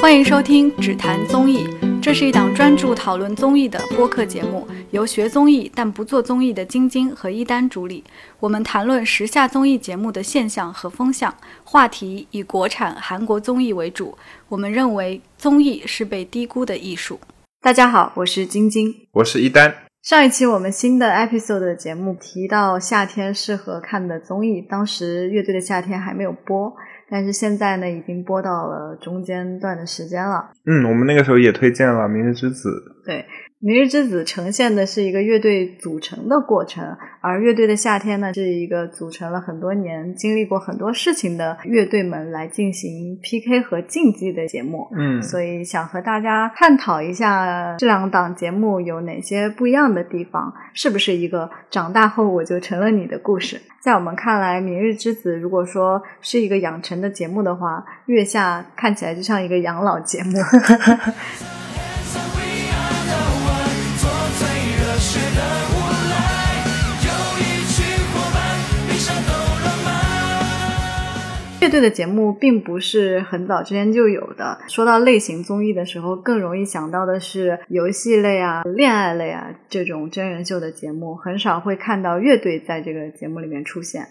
[0.00, 1.58] 欢迎收听《只谈综艺》，
[2.00, 8.02] 这是一档专注讨论综艺的播客节目，由学综艺但不做综艺的晶晶和一丹主理。
[8.40, 11.32] 我们谈论时下综艺节目的现象和风向，
[11.64, 14.16] 话题以国产、韩国综艺为主。
[14.48, 17.20] 我们认为综艺是被低估的艺术。
[17.60, 19.74] 大家好，我是晶晶，我是一丹。
[20.02, 26.74] 上一期我们新的 episode 的节目提到夏天适合看的综艺，当时乐队的夏天还没有播。
[27.10, 30.50] 但是现在呢，已经播到了中间段的时间了。
[30.64, 32.68] 嗯，我们那个时候也推荐了《明日之子》。
[33.04, 33.16] 对。
[33.62, 44.88] 《明日之子》呈现的是一个乐队组成的过程，而《乐队的夏天》呢，是一个组成了很多年、经历过很多事情的乐队们来进行 PK 和竞技的节目。
[44.96, 53.60] 嗯，所以想和大家探讨一下这两档节目有哪些不一样的地方，是不是一个长大后我就成了你的故事？
[53.82, 60.38] 在我们看来，《明日之子》如果说是一个养成的节目的话，《月下》看起来就像一个养老节目。
[71.60, 74.58] 乐队的节目并不是很早之前就有的。
[74.68, 84.02] 说到类型综艺的时候，更容易想到的是游戏类啊、恋爱类啊这种真人秀的节目，很少会看到乐队在这个节目里面出现。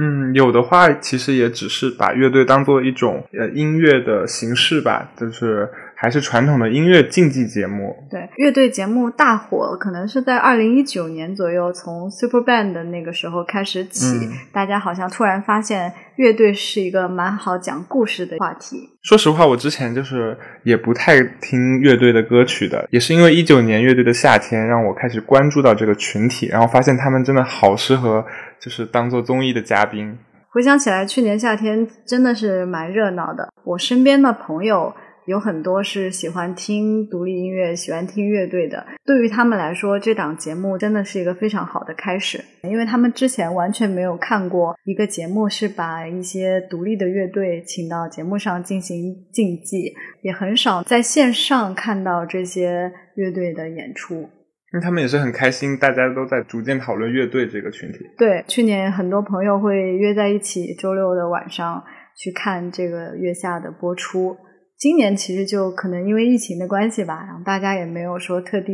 [0.00, 5.68] 嗯，有的话其实也只是把乐队当做一种呃音乐的形式吧，就是。
[6.02, 7.94] 还是传统的音乐竞技节目。
[8.10, 18.90] 对，乐队节目大火，可能是在二零一九年左右，从 Super Band 的那个时候开始起，大家好像突然发现乐队是一个蛮好讲故事的话题。
[19.04, 28.24] 说实话，我之前就是也不太听乐队的歌曲的，也是因为一九年乐队的夏天让我开始关注到这个群体，然后发现他们真的好适合，
[28.60, 30.18] 就是当做综艺的嘉宾。
[30.48, 34.92] 回想起来，去年夏天真的是蛮热闹的，我身边的朋友。
[35.26, 38.84] 有很多是喜欢听独立音乐、喜欢听乐队的。
[39.04, 54.28] 对于他们来说，这档节目真的是一个非常好的开始，因为他们之前完全没有看过一个节目是把一些独立的乐队请到节目上进行竞技，也很少在线上看到这些乐队的演出。
[54.72, 57.98] 那他们也是很开心，大家都在逐渐讨论乐队这个群体。
[58.16, 61.84] 对，去年很多朋友会约在一起，周六的晚上
[62.16, 64.36] 去看这个月下的播出。
[64.82, 68.72] 今年其实就可能因为疫情的关系吧，然后大家也没有说特地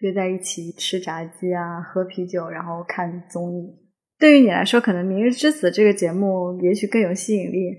[0.00, 3.70] 约在一起吃炸鸡啊、喝啤酒，然后看综艺。
[4.18, 7.70] 对于你来说，可能《明日之子》这个节目也许更有吸引力。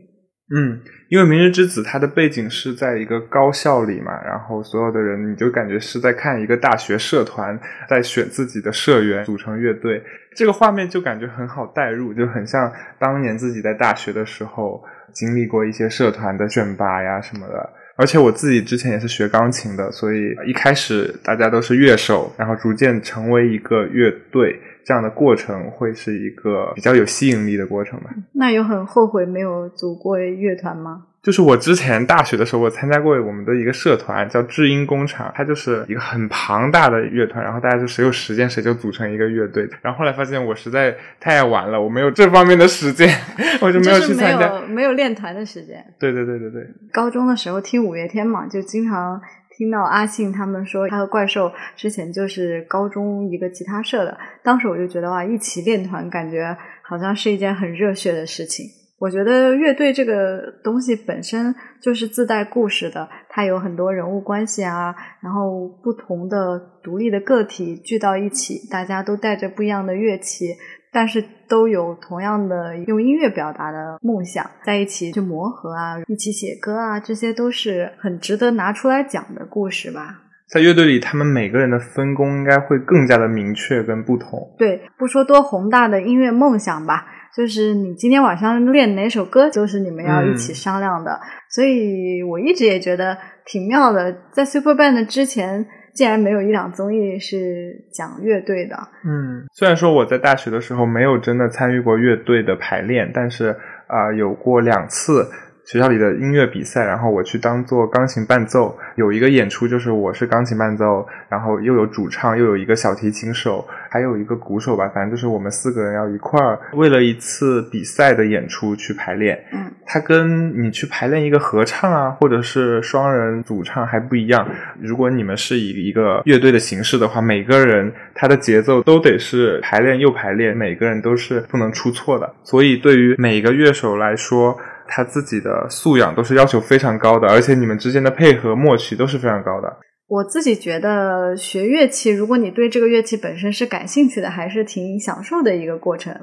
[0.55, 7.59] 嗯，因为《明日之子》它的背景是在一个高校里嘛，然后所有的人你就感觉是在看一个大学社团
[7.89, 10.01] 在选自己的社员组成乐队，
[10.33, 14.81] 这个画面就感觉很好代入，就很像当年自己在大学的时候。
[15.15, 28.09] 经历过一些社团的选拔呀什么的，而且我自己之前也是学钢琴的，所以一开始大家都是乐手，然后逐渐成为一个乐队，这样的过程会是一个比较有吸引力的过程吧。
[28.33, 31.05] 那有很后悔没有组过乐团吗？
[31.25, 39.67] 就是我之前大学的时候，我参加过我们的一个社团，叫智音工厂，它就是一个很庞大的乐团，然后大家就谁有时间谁就组成一个乐队。
[39.81, 43.09] 然后后来发现我实在太爱玩了，我没有这方面的时间，
[43.59, 45.83] 我就没有去参加，没有练团的时间。
[45.99, 46.63] 对对对对对。
[46.93, 49.19] 高中的时候听五月天嘛，就经常
[49.57, 58.67] 听到阿信他们说，他和怪兽之前就是高中一个吉他社的，当时我就觉得哇，一起练团感觉好像是一件很热血的事情。
[58.97, 70.45] 我觉得乐队这个东西本身就是自带故事的，它有很多人物关系啊，然后不同的独立的个体聚到一起，大家都带着不一样的乐器，
[70.93, 80.21] 但是都有同样的用音乐表达的梦想，在一起去磨合啊，一起写歌啊，这些都是很值得拿出来讲的故事吧。
[80.47, 84.53] 在乐队里，他们每个人的分工应该会更加的明确跟不同。
[84.57, 87.07] 对，不说多宏大的音乐梦想吧。
[87.35, 91.19] 就是你今天晚上练哪首歌，就是你们要一起商量的。
[91.49, 94.15] 所以我一直也觉得挺妙的。
[94.31, 98.75] 在 Super Band 之前，竟然没有一档综艺是讲乐队的。
[99.05, 103.55] 嗯，虽然说我在大学的时候没有真的参与过乐队的排练，但是
[103.87, 105.27] 啊，有过两次。
[105.67, 119.41] 学校里的音乐比赛，然后我去当做钢琴伴奏，有一个演出就是我是钢琴伴奏，然后又有主唱，又有一个小提琴手，还有一个鼓手吧，反正就是我们四个人要一块儿为了一次比赛的演出去排练。
[119.53, 124.45] 嗯，它跟你去排练一个合唱啊，或者是双人主唱还不一样。
[124.81, 132.29] 如果你们是以一个乐队的形式的话，每个人他的节奏都得是排练又排练，每个人都是不能出错的。
[132.43, 134.57] 所以对于每个乐手来说，
[134.89, 139.77] 他自己的素养都是要求非常高的，而且你们之间的配合默契都是非常高的。
[140.07, 146.13] 我自己觉得学乐器，如果你对这个乐器本身是感兴趣的，还是挺享受的一个过程，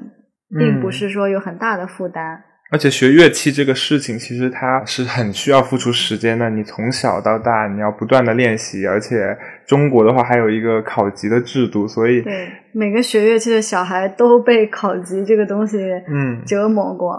[0.57, 2.43] 并不是说有很大的负担。
[2.71, 6.49] 而且学乐器这个事情，其实它是很需要付出时间的。
[6.49, 9.37] 你从小到大，你要不断的练习，而且
[9.67, 15.77] 中国的话还有一个考级的制度，所以对每个学乐器的小孩都被考级这个东西
[16.07, 17.15] 嗯折磨过。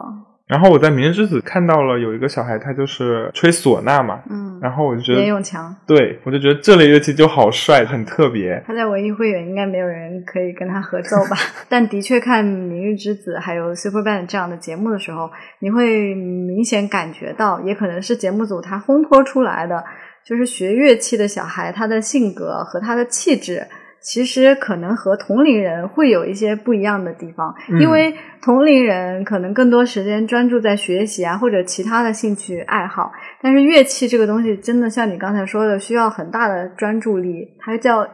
[0.54, 8.62] 然后我在《明日之子》看到了有一个小孩，他就是吹唢呐嘛，嗯，然后我就觉得严永强，对我就觉得这类乐器就好帅，很特别。
[8.64, 11.36] 他在文艺汇演应该没有人可以跟他合奏吧？
[11.68, 15.28] 但的确看《明日之子》还有 Super Band 这样的节目的时候，
[15.58, 19.82] 你会明显感觉到，也可能是节目组他烘托出来的，
[20.24, 23.66] 就是学乐器的小孩他的性格和他的气质。
[24.04, 33.10] 其实可能和同龄人会有一些不一样的地方，因为同龄人可能更多时间专注在学习啊或者其他的兴趣爱好，
[33.42, 38.06] 但是乐器这个东西真的像你刚才说的，需要很大的专注力，它叫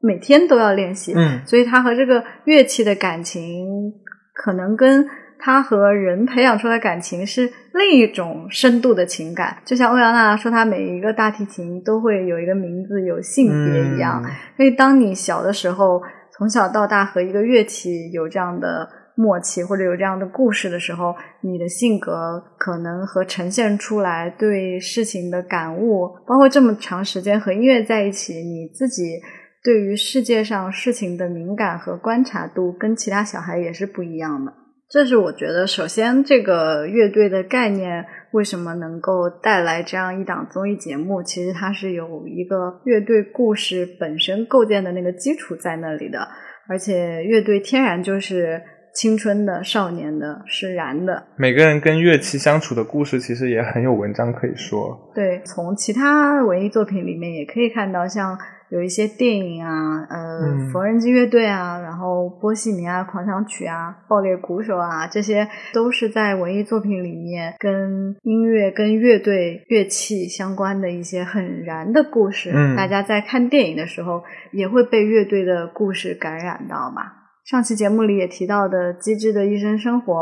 [0.00, 3.66] 每天都要练习，嗯，所以它和这个乐器的感情
[4.34, 5.08] 可能跟。
[5.38, 14.22] 他和人培养出来感情是另一种深度的情感，就像欧阳娜娜说，她每一个大提琴都会有一个名字、有性别一样。
[14.56, 16.02] 所以，当你小的时候，
[16.32, 29.20] 从小到大和一个乐器有这样的默契，或者有这样的故事的时候，你的性格可能和呈现出来对事情的感悟，包括这么长时间和音乐在一起，你自己
[29.62, 34.52] 对于世界上事情的敏感和观察度，跟其他小孩也是不一样的。
[34.90, 41.22] 这是我觉得，首先这个乐队的概念为什么能够带来这样一档综艺节目？
[41.22, 46.26] 其实它是有一个乐队故事本身构建的那个基础在那里的，
[46.70, 48.62] 而且乐队天然就是
[48.94, 51.22] 青春的、少年的、是燃的。
[51.36, 55.12] 每个人跟乐器相处的故事，其实也很有文章可以说。
[55.14, 58.38] 对，从其他文艺作品里面也可以看到，像。
[58.70, 60.40] 有一些电影啊，呃，
[60.72, 72.52] 缝纫机乐队啊，然后波西米亚狂想曲啊，爆裂鼓手啊，这些都是在文艺作品里面跟音乐、跟乐队乐器相关的一些很燃的故事。
[72.54, 74.22] 嗯，大家在看电影的时候
[74.52, 77.02] 也会被乐队的故事感染到嘛。
[77.44, 80.14] 上期节目里也提到的《机智的医生生活》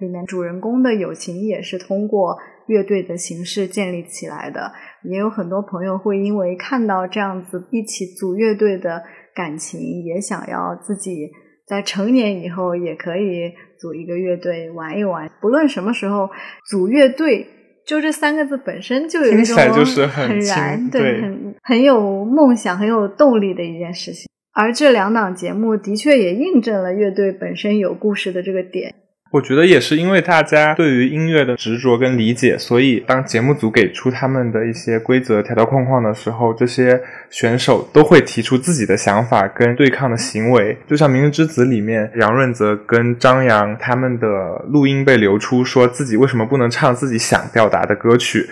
[0.00, 2.36] 里面，主人公的友情也是通过。
[2.68, 4.72] 乐队的形式建立起来的，
[5.04, 9.02] 也有很多朋友会因为看到这样子一起组乐队的
[9.34, 11.30] 感情，也想要自己
[11.66, 15.30] 在成年以后也可以组一个乐队玩一玩。
[15.40, 16.28] 不论什么时候
[16.70, 17.46] 组乐队，
[17.86, 24.28] 就这三个字本身就有一种很燃，对，很很有梦想、很有动力的一件事情。
[24.54, 28.94] 而这两档节目的确也印证了乐队本身有故事的这个点。
[29.32, 37.00] 我觉得也是因为大家对于音乐的执着跟理解，所以当节目组给出他们的一些规则条条框框的时候，这些
[37.30, 40.76] 选手都会提出自己的想法跟对抗的行为。
[40.86, 44.28] 就像《明日之子》里面，杨润泽跟张扬他们的
[44.68, 48.46] 录音被流出，说自己为什么不能唱自己想表达的歌曲，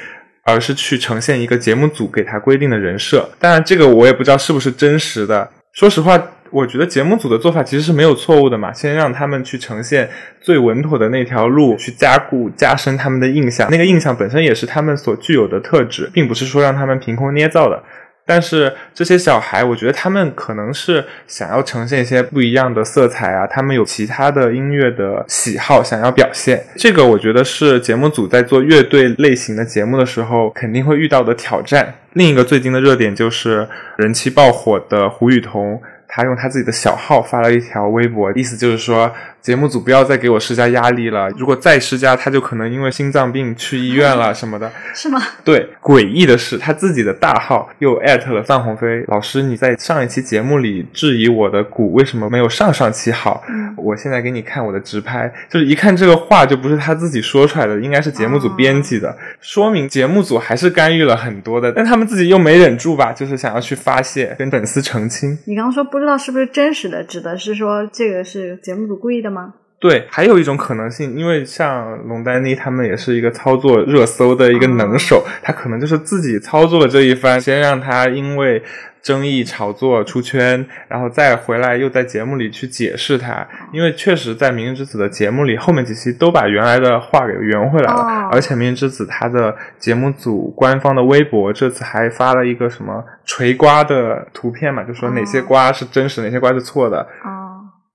[0.44, 3.29] 而是去呈现一个节目组给他规定的人设。
[3.38, 5.50] 当然，这个我也不知道是不是真实的。
[5.75, 6.19] 说实话。
[6.50, 10.11] 我觉得节目组的做法其实是没有错误的嘛，先让他们去呈现
[10.41, 13.70] 最稳妥的那条路，去加固、加深他们的印象。
[13.70, 17.82] 那个印象本身也是他们所具有的特质，并不是说让他们凭空捏造的。
[18.26, 26.62] 但是这些小孩，我觉得他们可能是想要呈现一些不一样的色彩啊，他们有其他的音乐的喜好想要表现。
[26.76, 31.95] 这个我觉得是节目组在做乐队类型的节目的时候肯定会遇到的挑战。
[32.12, 33.66] 另一个最近的热点就是
[33.97, 35.80] 人气爆火的胡雨桐。
[36.11, 39.11] 他用他自己的小号发了一条微博，意思就是说。
[39.42, 44.70] 节目组不要再给我施加压力了，如果再施加，他就可能因为心脏病去医院了什么的。
[44.94, 45.20] 是吗？
[45.44, 49.42] 对，诡异的是，他自己的大号又艾特了范鸿飞老师。
[49.42, 53.42] 你在上一期节目里质疑我的鼓为什么没有上上期好？
[53.49, 61.73] 嗯，我现在给你看我的直拍，就是一看这个话就不是他自己说出来的，应该是节目组编辑的，说明节目组还是干预了很多的。
[61.73, 65.38] 但他们自己又没忍住吧，就是想要去发泄，跟粉丝澄清。
[65.47, 69.54] 你刚刚说不知道是不是真实的，指的是说这个是节目组故意的吗？
[69.78, 78.62] 对，还有一种可能性，因为像龙丹妮他们也是一个操作热搜的一个能手，他可能就是自己操作了这一番，先让他因为
[79.00, 97.08] 争议炒作出圈，然后再回来又在节目里去解释他，因为确实在《明日之子》的节目里，后面几期都把原来的话给圆回来了，而且《明日之子》他的节目组官方的微博这次还发了一个什么锤瓜的图片嘛，就说哪些瓜是真实，哪些瓜是错的。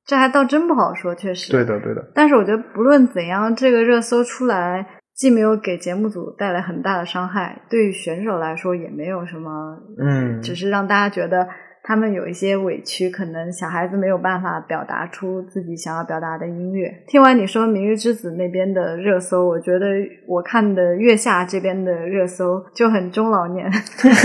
[0.05, 1.51] 这还倒真不好说，确实。
[1.51, 2.11] 对的，对的。
[2.13, 11.47] 但是我觉得，不论怎样，这个热搜出来，既没有给节目组带来很大的伤害，对于选手来说也没有什么，嗯，只是让大家觉得。
[11.87, 16.91] 他们有一些委屈，可能小孩子没有办法表达出自己想要表达的音乐。
[17.05, 19.85] 听完你说《明日之子》那边的热搜，我觉得
[20.25, 23.71] 我看的月下这边的热搜就很中老年。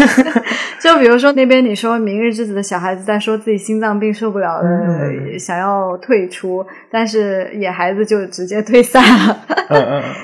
[0.81, 9.37] 就比如说那边你说《明日之子》的小孩子在说自己心脏病受不了了，想要退出，但是野孩子就直接退赛了。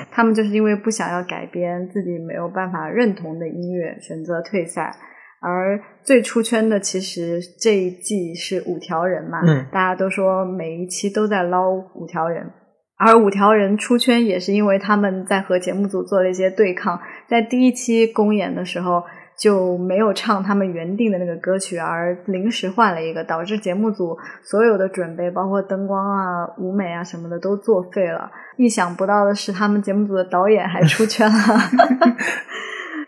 [0.09, 4.91] 他们就是因为不想要改编自己没有办法认同的音乐，选择退赛。
[5.39, 9.39] 而最出圈的，其实这一季是五条人嘛，
[9.71, 12.51] 大家都说每一期都在捞五条人，
[12.97, 19.03] 而五条人出圈也是因为他们在和节目组做了一些对抗，在第一期公演的时候
[19.37, 28.31] 就没有唱他们原定的那个歌曲，而临时换了一个，导致节目组所有的准备，包括灯光啊、舞美啊什么的都作废了。
[28.57, 31.37] 意想不到的是，他们节目组的导演还出圈了。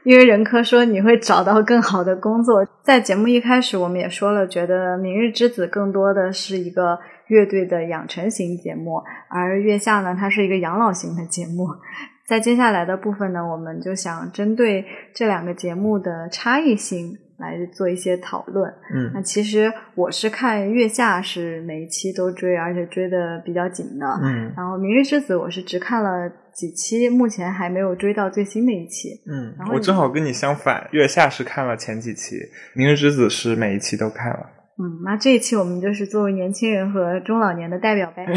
[0.10, 6.98] 因为任科说你会找到更好的工作，在节目一开始我们也说了，觉得《明日之子》更多的是一个
[7.28, 9.00] 乐队的养成型节目，
[9.30, 11.68] 而《月下》呢，它是一个养老型的节目。
[12.26, 17.16] 在接下来的部分呢，我们就想针对这两个节目的差异性。
[17.40, 18.70] 来做一些讨论。
[18.94, 24.06] 嗯，那其实我是看《月下》是每一期都追，而且追的比较紧的。
[24.22, 29.22] 嗯，然后《明日之子》我是只看了几期，目前还没有追到最新的一期。
[29.26, 32.36] 嗯，我正好跟你相反，《月下》是看了前几期，
[32.74, 34.46] 《明日之子》是每一期都看了。
[34.78, 38.28] 嗯，那这一期我们就是作为年轻人和中老年的代表呗。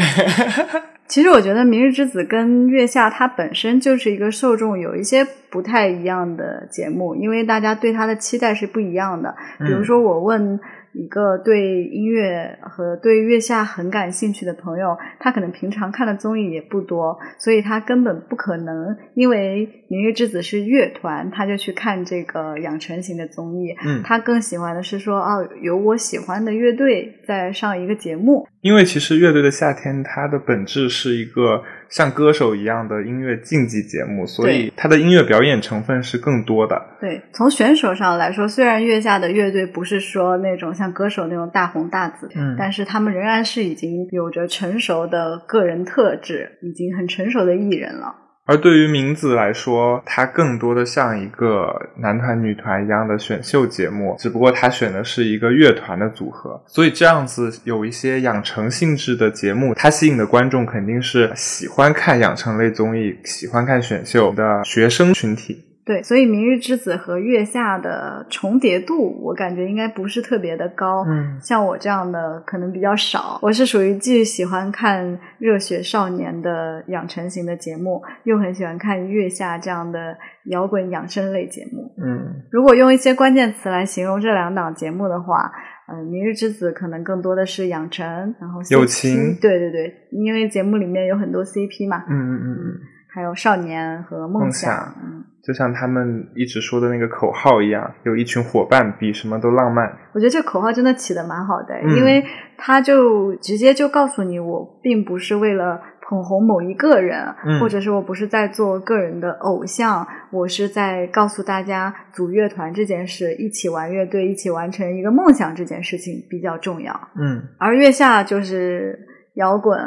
[1.05, 9.35] 其实我觉得《明日之子》跟《月下》它本身就是一个受众有一些不太一样的节目，因为大家对它的期待是不一样的。
[9.59, 10.59] 比如说，我问。
[10.93, 23.75] 一个对音乐和对月下很感兴趣的朋友，他可能平常看的综艺也不多，所以他根本不可能因为《明日之子》是乐团，他就去看这个养成型的综艺。
[23.85, 28.47] 嗯，他更喜欢的是说，哦，有我喜欢的乐队在上一个节目。
[28.61, 36.75] 因为其实《乐队的夏天》它的本质是一个像歌手一样的音乐竞技节目，所以它的音乐表演成分是更多的。
[36.99, 48.15] 对，从选手上来说，虽然月下的乐队不是说那种像歌手那种大红大紫，嗯，但是他们仍然是已经有着成熟的个人特质，已经很成熟的艺人了。
[48.45, 65.62] 而对于名字来说，它更多的像一个男团、女团一样的选秀节目，只不过他选的是一个乐团的组合，所以这样子有一些养成性质的节目，它吸引的观众肯定是喜欢看养成类综艺、喜欢看选秀的学生群体。
[65.85, 71.03] 对，所以《明日之子》和《月下》的重叠度，我感觉应该不是特别的高。
[71.05, 73.37] 嗯，像我这样的可能比较少。
[73.41, 75.05] 我是属于既喜欢看
[75.39, 81.93] 《热血少年》的养成型的节目，又很喜欢看《月下》这样的摇滚养生类节目。
[82.01, 85.51] 嗯，如果用一些关键词来形容这两档节目的话，
[85.89, 88.05] 嗯，《明日之子》可能更多的是养成，
[88.39, 89.37] 然后友情。
[89.41, 92.05] 对对对，因为节目里面有很多 CP 嘛。
[92.09, 92.79] 嗯嗯嗯嗯，
[93.13, 94.95] 还有少年和梦想。
[95.03, 95.25] 嗯。
[95.45, 99.85] 就像他们一直说的那个口号一样，有一群伙伴比什么都浪漫。
[100.13, 102.23] 我觉得这个口号真的起的蛮好的，因为
[102.57, 107.27] 他就直接就告诉你，我并不是为了捧红某一个人，
[107.59, 116.93] 或者是我不是在做个人的偶像，我是在告诉大家组乐团这件事，一起玩乐队，一起完成一个梦想这件事情比较重要。
[117.19, 118.97] 嗯，而月下就是
[119.33, 119.77] 摇滚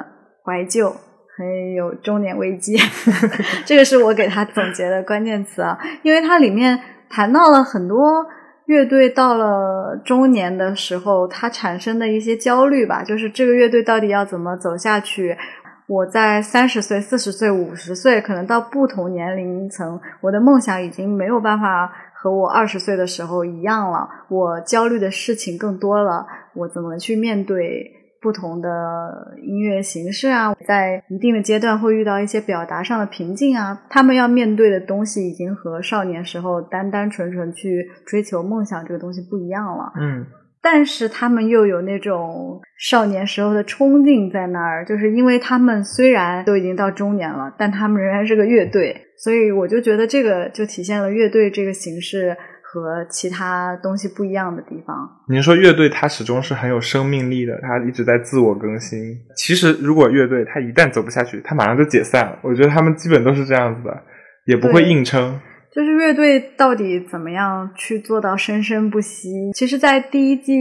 [0.44, 0.94] 怀旧。
[1.36, 2.78] 很有中年危机，
[3.66, 8.26] 这个是我给他总结的关键词啊，因为它里面谈到了很多
[8.64, 15.36] 乐队到了中年的时候，它产生的一些焦虑吧，就是这个乐队到底要怎么走下去？
[15.88, 27.92] 我在三十岁、四十岁、五十岁，可能到不同年龄层，我的梦想已经没有办法和我二十岁的时候一样了，我焦虑的事情更多了，我怎么去面对？
[28.26, 28.68] 不同的
[29.40, 33.82] 音乐形式啊，在一定的阶段会遇到一些表达上的瓶颈啊。
[33.88, 39.92] 他们要面对的东西已经和少年时候单单纯纯去追求梦想这个东西不一样了。
[40.00, 40.26] 嗯，
[40.60, 52.36] 但是他们又有那种少年时候的冲劲在那儿，就是因为他们虽然都已经到中年了，但他们仍然是个乐队，所以我就觉得这个就体现了乐队这个形式。
[52.82, 54.96] 和其他东西不一样的地方。
[55.28, 58.98] 您说乐队它始终是很有生命力的，它一直在自我更新。
[59.36, 62.38] 其实如果乐队它一旦走不下去，它马上就解散了。
[62.42, 64.02] 我觉得他们基本都是这样子的，
[64.46, 65.38] 也不会硬撑。
[65.72, 69.52] 就是乐队到底怎么样去做到生生不息？
[69.52, 70.54] 其实，在第一季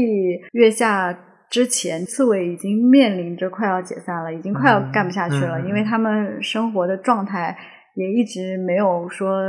[0.52, 1.18] 月下
[1.50, 7.56] 之前，刺猬已经面临着快要解散了，已经快要干不下去了，因为他们生活的状态。
[7.98, 9.42] 也一直没有说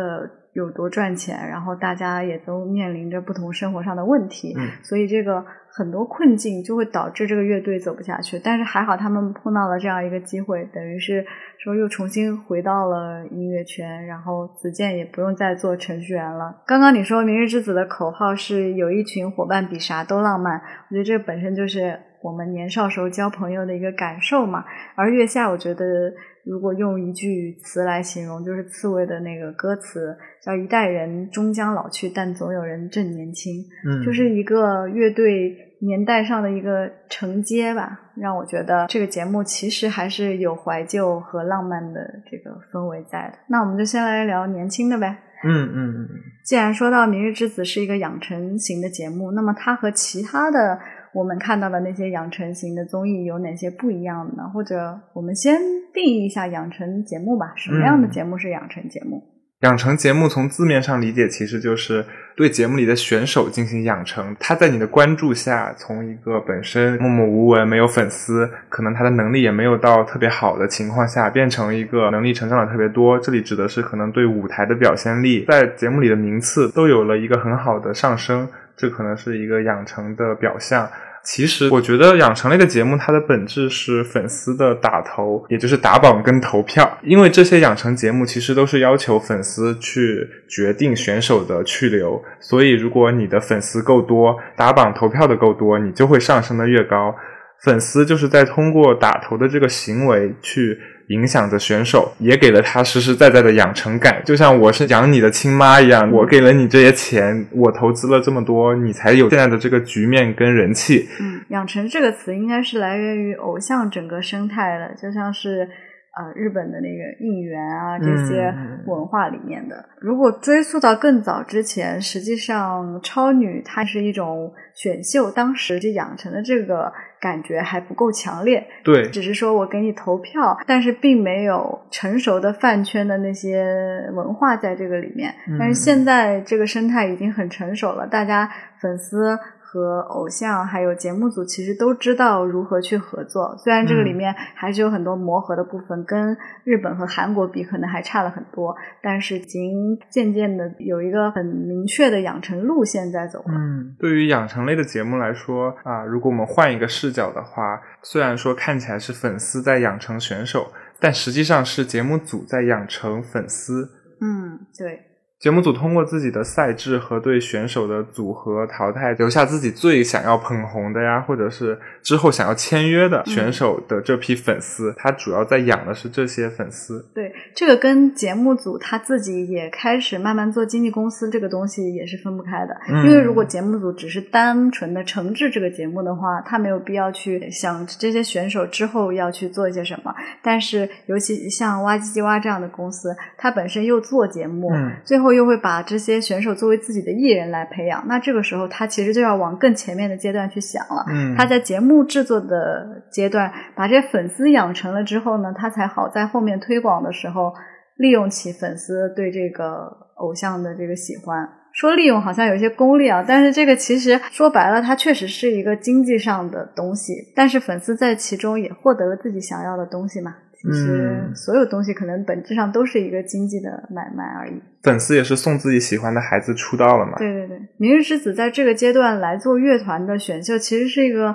[0.57, 8.41] 有多赚钱，然后大家也都面临着不同生活上的问题，嗯所以这个很多困境就会导致这个乐队走不下去。
[8.43, 11.27] 但是还好他们碰到了这样一个机会，等于是
[11.59, 16.63] 说又重新回到了音乐圈，然后子健也不用再做程序员了。
[16.67, 20.59] 刚刚你说《明日之子》的口号是有一群伙伴比啥都浪漫，
[20.89, 24.65] 我觉得这本身就是我们年少时候交朋友的一个感受嘛。
[24.95, 26.11] 而月下，我觉得
[26.47, 42.01] 如果用一句词来形容，就是刺猬的那个歌词，叫“一代人终将老去，但总有人正年轻”，嗯，就是一个乐队年代上的一个承接吧，让我觉得这个节目其实还是有怀旧和浪漫的
[42.31, 43.39] 这个氛围在的。
[43.49, 45.19] 那我们就先来聊年轻的呗。
[45.45, 46.09] 嗯嗯嗯，
[46.45, 50.79] 既然说到《明日之子》是一个养成型的节目，那么它和其他的
[51.17, 54.43] 我们看到的那些养成型的综艺有哪些不一样的呢？
[54.53, 55.59] 或者我们先
[55.95, 59.23] 定义一下养成节目吧，什么样的嗯节目是养成节目？
[59.61, 62.05] 养成节目从字面上理解，其实就是
[62.37, 64.37] 对节目里的选手进行养成。
[64.39, 73.19] 他在你的关注下，从一个本身默默无闻、没有粉丝，可能他的能力也没有到特别好的情况下，变成一个能力成长的特别多。
[73.19, 78.47] 这里指的是可能对舞台的表现力，在节目里的名次都有了一个很好的上升，
[78.77, 80.87] 这可能是一个养成的表象。
[81.27, 86.99] 其实，我觉得养成类的节目，它的本质是粉丝的打头，也就是打榜跟投票。
[87.03, 97.13] 因为这些养成节目其实都是要求粉丝去决定选手的去留，所以如果你的粉丝够多，打榜投票的够多，你就会上升的越高。
[97.61, 104.23] 粉丝就是在通过打头的这个行为去影响着选手，也给了他实实在在的养成感。
[104.25, 111.09] 就像我是养你的亲妈一样，我给了你这些钱，我投资了这么多，你才有现在的这个局面跟人气。
[111.21, 115.69] 嗯，养成这个词应该是来源于偶像整个生态的，就像是
[116.17, 119.89] 呃日本的那个应援啊这些嗯文化里面的。
[120.01, 126.93] 如果追溯到更早之前，实际上超女它是一种选秀，当时就养成了这个
[127.27, 133.67] 感觉还不够强烈，对，只是说我给你投票，但是并没有成熟的饭圈的那些
[134.13, 135.35] 文化在这个里面。
[135.49, 138.49] 嗯但是现在这个生态已经很成熟了，大家
[138.81, 139.37] 粉丝
[139.77, 143.55] 和偶像还有节目组其实都知道如何去合作。
[143.59, 153.55] 虽然这个里面还是有很多磨合的部分，跟日本和韩国比可能还差了很多，但是已经渐渐的有一个很明确的养成路线在走了。
[153.55, 163.91] 嗯，对于养成类的节目来说啊，如果我们换一个视角的话，虽然说看起来是粉丝在养成选手，但实际上是节目组在养成粉丝。
[164.21, 165.06] 嗯，对。
[165.39, 177.07] 节目组通过自己的赛制和对选手的组合淘汰，留下自己最想要捧红的呀，或者是之后想要签约的选手的这批粉丝，他主要在养的是这些粉丝。
[177.15, 182.75] 对，这个跟节目组他自己也开始慢慢做经纪公司这个东西也是分不开的。
[182.89, 190.15] 嗯因为如果节目组只是单纯的承制这个节目的话，他没有必要去想这些选手之后要去做一些什么。
[190.43, 198.05] 但是，尤其像哇唧唧哇这样的公司，它本身又做节目，嗯最后又会把这些选手作为自己的艺人来培养。
[198.07, 201.05] 那这个时候，他其实就要往更前面的阶段去想了。
[201.09, 207.53] 嗯，他在节目制作的阶段，把这些粉丝养成了之后呢，他才好在后面推广的时候
[207.97, 211.49] 利用起粉丝对这个偶像的这个喜欢。
[211.73, 217.13] 说利用好像有一些功利啊，但是这个其实说白了，它确实是一个经济上的东西。
[217.35, 220.35] 但是粉丝在其中也获得了自己想要的东西嘛。
[220.67, 224.61] 其实嗯所有东西可能本质上都是一个经济的买卖而已。
[224.83, 227.19] 粉丝也是送自己喜欢的孩子出道了嘛。
[227.19, 231.35] 对对对，明日之子在这个阶段来做乐团的选秀，其实是一个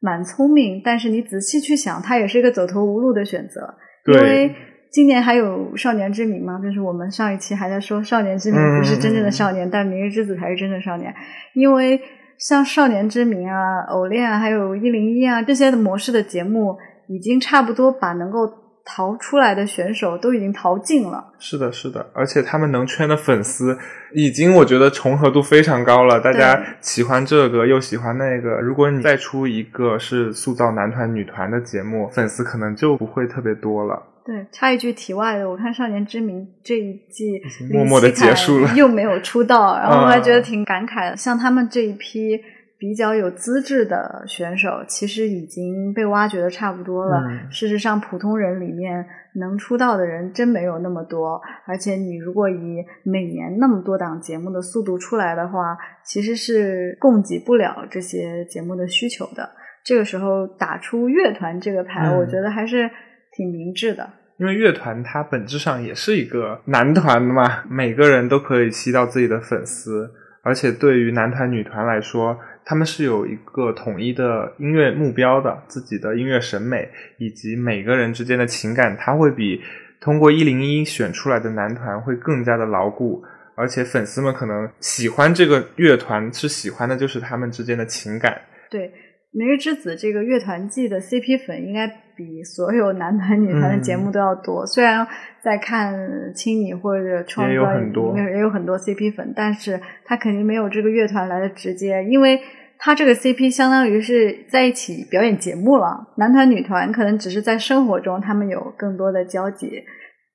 [0.00, 3.74] 蛮聪明，但是你仔细去想，它也是一个走投无路的选择。
[4.06, 4.54] 因为
[4.90, 11.14] 今年还有少年之名嘛，就是我们上一期还在说少年之名嗯不是真正的少年，但明日之子才是真正少年。
[11.54, 12.00] 因为
[12.38, 16.76] 像少年之名啊、偶恋啊，还有一零一啊这些的模式的节目，
[17.08, 18.40] 已经差不多把能够
[18.84, 21.32] 逃出来的选手都已经逃尽了。
[21.38, 23.78] 是的，是的，而且他们能圈的粉丝
[24.12, 28.60] 已经我觉得重合度非常高了，大家喜欢这个又喜欢那个。
[28.60, 34.02] 如果你再出一个是塑造男团、女团的节目，粉丝可能就不会特别多了。
[34.24, 37.42] 对，插一句题外的，我看《少年之名》这一季
[37.72, 41.16] 默默地林希凯结束了又没有出道，然后我还觉得嗯挺感慨的。
[41.16, 42.40] 像他们这一批
[42.82, 47.18] 比较有资质的选手，其实已经被挖掘的差不多了。
[47.18, 59.48] 嗯事实上，普通人里面能出道的人真没有那么多，而且你如果以每年那么多档节目的速度出来的话，其实是供给不了这些节目的需求的。
[59.84, 62.90] 这个时候打出乐团这个牌，嗯我觉得还是
[63.30, 64.10] 挺明智的。
[64.38, 70.10] 因为乐团它本质上也是一个男团嘛，每个人都可以吸到自己的粉丝，
[70.42, 79.60] 而且对于男团、女团来说，他们是有一个统一的音乐目标的，自己的音乐审美以及每个人之间的情感，它会比
[80.00, 83.22] 通过一零一选出来的男团会更加的牢固，
[83.54, 88.40] 而且粉丝们可能喜欢这个乐团是喜欢的就是他们之间的情感。
[88.70, 88.92] 对。
[89.34, 91.86] 《明日之子》这个乐团季的 CP 粉应该
[92.24, 94.64] 比所有男团、女团的节目都要多。
[94.66, 95.06] 虽然
[95.42, 95.94] 在看
[96.32, 102.40] 《青你》或者《创造》里面也有很多 CP 粉，但是他肯定没有这个乐团来的直接，因为
[102.78, 106.14] 他这个 CP 相当于是在一起表演节目了。
[106.16, 109.70] 男团、女团可能只是在生活中他们有更多的交集，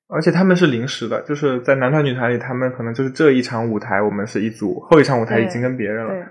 [0.08, 6.12] 而且他们是临时的，就是在男团、女团里，他们可能就是这一场舞台我们是一组，后一场舞台已经跟别人了。
[6.12, 6.24] 对，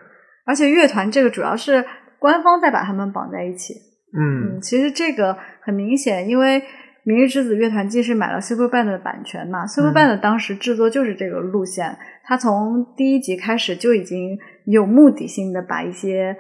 [0.45, 1.83] 而且乐团这个主要是。
[2.19, 3.75] 官方在把他们绑在一起，
[4.13, 6.61] 嗯，其实这个很明显，因为
[7.03, 16.35] 《明日之子》乐团季是买了 Superband 的版权嘛，Superband 当时制作就是这个路线，他从第一集开始就已经有目的性的把一些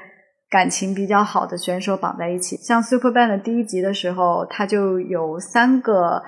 [0.49, 6.23] 感情比较好的选手绑在一起，像 Superband 第一集的时候，他就有三个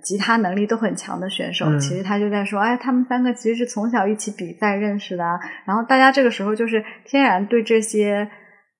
[0.00, 5.24] 吉他能力都很强的选手，其实他就在说，哎，他们三个其实是从小一起比赛认识的，
[5.66, 8.30] 然后大家这个时候就是天然对这些。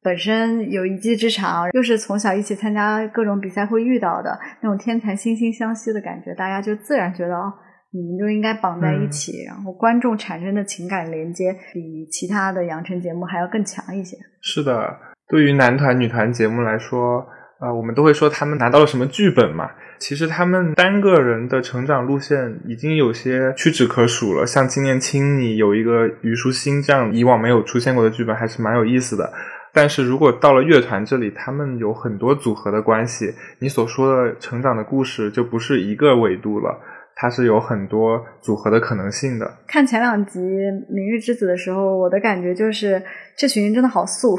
[0.04, 7.50] 本身有一技之长，又是从小一起参加各种比赛会遇到的那种天才惺惺相惜的感觉，大家就自然觉得哦，
[7.90, 14.14] 你们就应该绑在一起，然后观众产生的情感连接比其他的养成节目还要更强一些。
[14.42, 14.94] 是的，
[15.26, 17.26] 对于男团、女团节目来说，
[17.62, 19.70] 呃，我们都会说他们拿到了什么剧本嘛？
[19.98, 24.44] 其实他们单个人的成长路线已经有些屈指可数了。
[24.44, 29.32] 像今年青你有一个虞书欣这样以往没有出现过的剧本，还是蛮有意思的。
[29.74, 36.78] 但是如果到了乐团这里，他们有很多组合的关系，你所说的成长的故事就不是一个维度了，
[37.16, 39.58] 它是有很多组合的可能性的。
[39.66, 40.38] 看前两集
[40.88, 43.02] 《明日之子》的时候，我的感觉就是
[43.36, 44.36] 这群人真的好素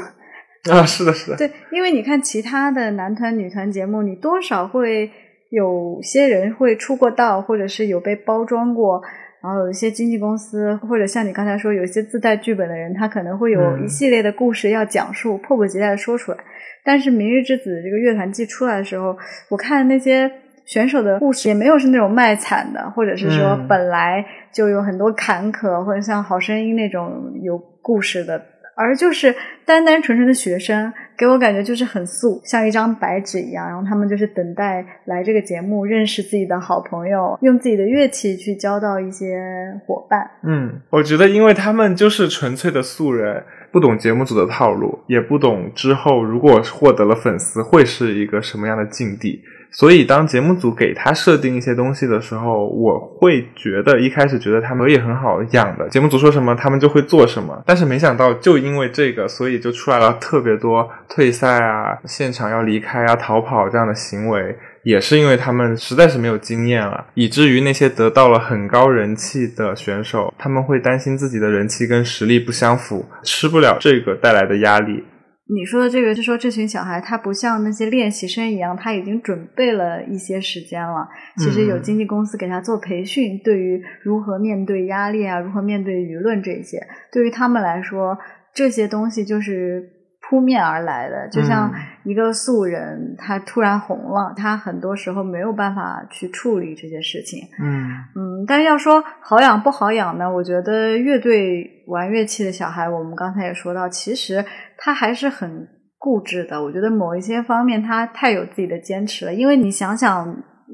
[0.70, 0.82] 啊！
[0.86, 5.10] 是的，是的，对，因为你看其他的男团、女团节目，你多少会
[5.50, 9.02] 有些人会出过道，或者是有被包装过。
[9.46, 16.38] 然后有一些经纪公司，或者像你刚才说，有一些自带剧本的人，他可能会有一系列的故事要讲述，迫不及待的说出来。
[16.84, 19.16] 但是《明日之子》这个乐团季出来的时候，
[19.48, 20.28] 我看那些
[20.64, 28.44] 选手的故事也没有是那种卖惨的，或者是说本来就有很多坎坷，或者像《好声音》那种有故事的。
[28.78, 33.66] 而就是单单纯纯的学生，给我感觉就是很素，像一张白纸一样。
[33.66, 39.38] 然后他们就是等待来这个节目，认识自己的好朋友，用自己的乐器去交到一些
[39.86, 40.30] 伙伴。
[40.42, 49.42] 嗯，我觉得，因为他们就是纯粹的素人，不懂节目组的套路，也不懂之后如果获得了粉丝会是一个什么样的境地。
[49.78, 55.86] 所以，当节目组给他设定一些东西的时候，我会觉得一开始觉得他们也很好养的。
[55.90, 57.62] 节目组说什么，他们就会做什么。
[57.66, 64.56] 但是没想到，就因为这个，所以就出来了特别多退赛啊、现场要离开啊、逃跑这样的行为。
[64.82, 75.04] 也是因为他们实在是没有经验了，以至于那些得到了很高人气的选手，他们会担心自己的人气跟实力不相符，吃不了这个带来的压力。
[75.48, 81.08] 你说的这个，就说这群小孩，他不像那些练习生一样，他已经准备了一些时间了。
[81.38, 88.18] 其实有经纪公司给他做培训，对于如何面对压力啊，如何面对舆论这些，对于他们来说，
[88.52, 89.95] 这些东西就是。
[90.28, 97.40] 扑面而来的，就像一个素人，他突然红了，他很多时候没有办法去处理这些事情。
[97.62, 100.28] 嗯嗯，但是要说好养不好养呢？
[100.28, 104.44] 我觉得乐队玩乐器的小孩，我们刚才也说到，其实
[104.78, 106.62] 他还是很固执的。
[106.62, 109.32] 我觉得某一些方面，他太有自己的坚持了。
[109.32, 110.26] 因为你想想，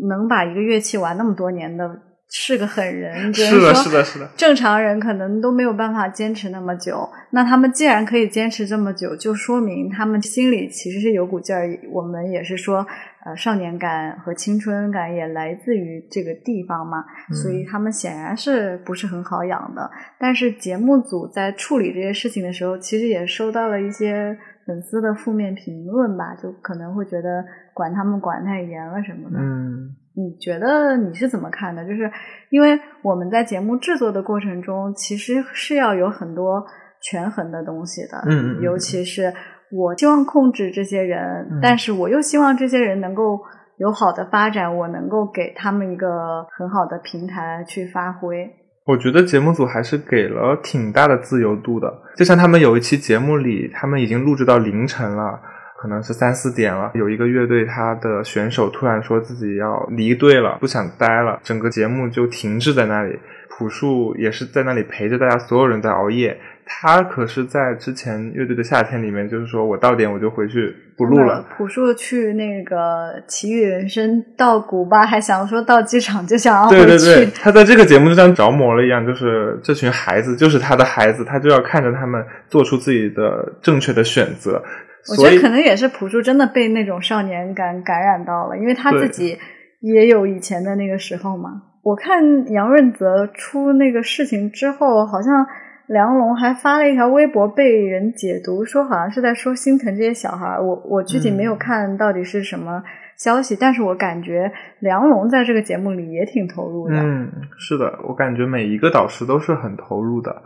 [0.09, 1.89] 能把一个乐器玩那么多年的。
[2.35, 4.27] 是个狠人，是的，是的，是的。
[4.39, 7.07] 正常人可能都没有办法坚持那么久。
[7.29, 11.69] 那他们既然可以坚持这么久，就说明他们心里其实是有股劲儿。
[11.91, 12.87] 我们也是说，
[13.27, 17.05] 呃，少年感和青春感也来自于这个地方嘛。
[17.43, 19.91] 所以他们显然是不是很好养的。
[20.19, 29.37] 但是节目组在处理这些事情的时候，其实也收到了一些粉丝的负面评论吧，就可能会觉得管他们管太严了什么的。
[29.39, 29.97] 嗯。
[30.15, 31.83] 你觉得你是怎么看的？
[31.85, 32.11] 就是
[32.51, 36.65] 因为我们在节目制作的过程中，其实是要有很多
[37.01, 38.23] 权衡的东西的。
[38.27, 39.33] 嗯尤其是
[39.71, 43.41] 我希望控制这些人，但是我又希望这些人能够
[43.79, 48.51] 有好的发展，我能够给他们一个很好的平台去发挥。
[48.85, 51.89] 我觉得节目组还是给了挺大的自由度的。
[52.17, 55.41] 就像他们有一期节目里，他们已经录制到凌晨了。
[55.83, 63.19] 可能是三四点了，有一个乐队他的选手突然说自己要离队了，不想待了，整个节目就停滞在那里。
[63.51, 66.39] 朴树也是在那里陪着大家所有人在熬夜。
[66.65, 71.45] 他可是在之前乐队的夏天里面，就是说我到点我就回去不录了。
[71.57, 76.87] 朴树去那个奇遇人生到古巴，还想说到机场就想要回去。
[76.87, 84.63] 对对对，他在这个节目就像着魔了一样，就是这群孩子就是他的孩子，他就要看着他们做出自己的正确的选择。
[85.11, 89.37] 我觉得可能也是朴树真的被那种少年感感染到了，因为他自己
[89.81, 91.63] 也有以前的那个时候嘛。
[91.83, 95.47] 我看杨润泽出那个事情之后，好像。
[95.89, 100.59] 梁龙还发了一条微博，被人解读说好像是在说心疼这些小孩。
[100.59, 102.83] 我我具体没有看到底是什么
[103.19, 106.95] 消息，但是我感觉梁龙在这个节目里也挺投入的。
[106.95, 110.43] 嗯，是的，我感觉每一个导师都是很投入的。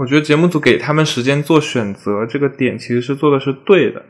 [0.00, 4.02] 我觉得节目组给他们时间做选择，这个点其实是做的是对的，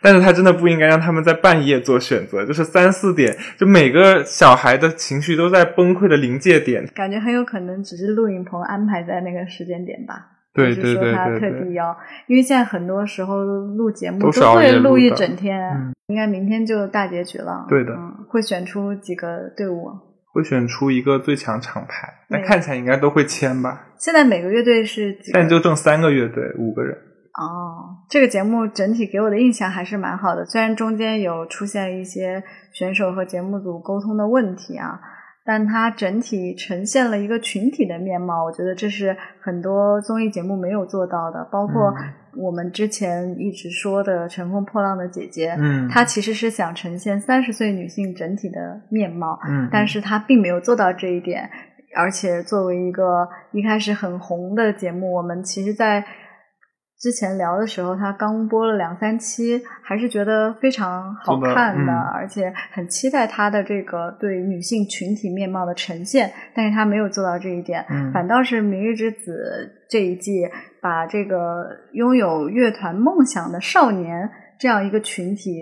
[0.00, 10.14] 但是他真的不应该让他们在半夜做选择，就是三四点，就每个小孩的情绪都在崩溃的临界点，感觉很有可能只是录影棚安排在那个时间点吧。
[10.54, 11.94] 对对对对他特地要，
[12.28, 17.66] 因为现在很多时候录节目都会录一整天，应该明天就大结局了。
[17.68, 17.94] 对的，
[18.30, 19.90] 会选出几个队伍。
[20.36, 23.88] 会选出一个最强厂牌，但看起来应该都会签吧。
[23.98, 25.32] 现在每个乐队是几？
[25.32, 26.94] 但就剩三个乐队，五个人。
[26.94, 35.00] 哦，这个节目整体给我的印象还是蛮好的，虽然中间有出现一些选手和节目组沟通的问题啊。
[35.48, 41.48] 但它整体呈现了一个群体的面貌，我觉得这是很多综艺节目没有做到的。
[41.52, 41.94] 包括
[42.36, 51.48] 我们之前一直说的《乘风破浪的姐姐》，嗯，她其实是想呈现三十岁女性整体的面貌，嗯，但是她并没有做到这一点。
[51.94, 56.04] 而且作为一个一开始很红的节目，我们其实，在
[56.98, 66.32] 之前聊的时候，他刚播了两三期，还是觉得非常好看的，而且很期待他的这个对女性群体面貌的呈现。
[66.54, 70.48] 但是他没有做到这一点，反倒是《明日之子》这一季
[70.80, 75.52] 把这个拥有乐团梦想的少年这样一个群体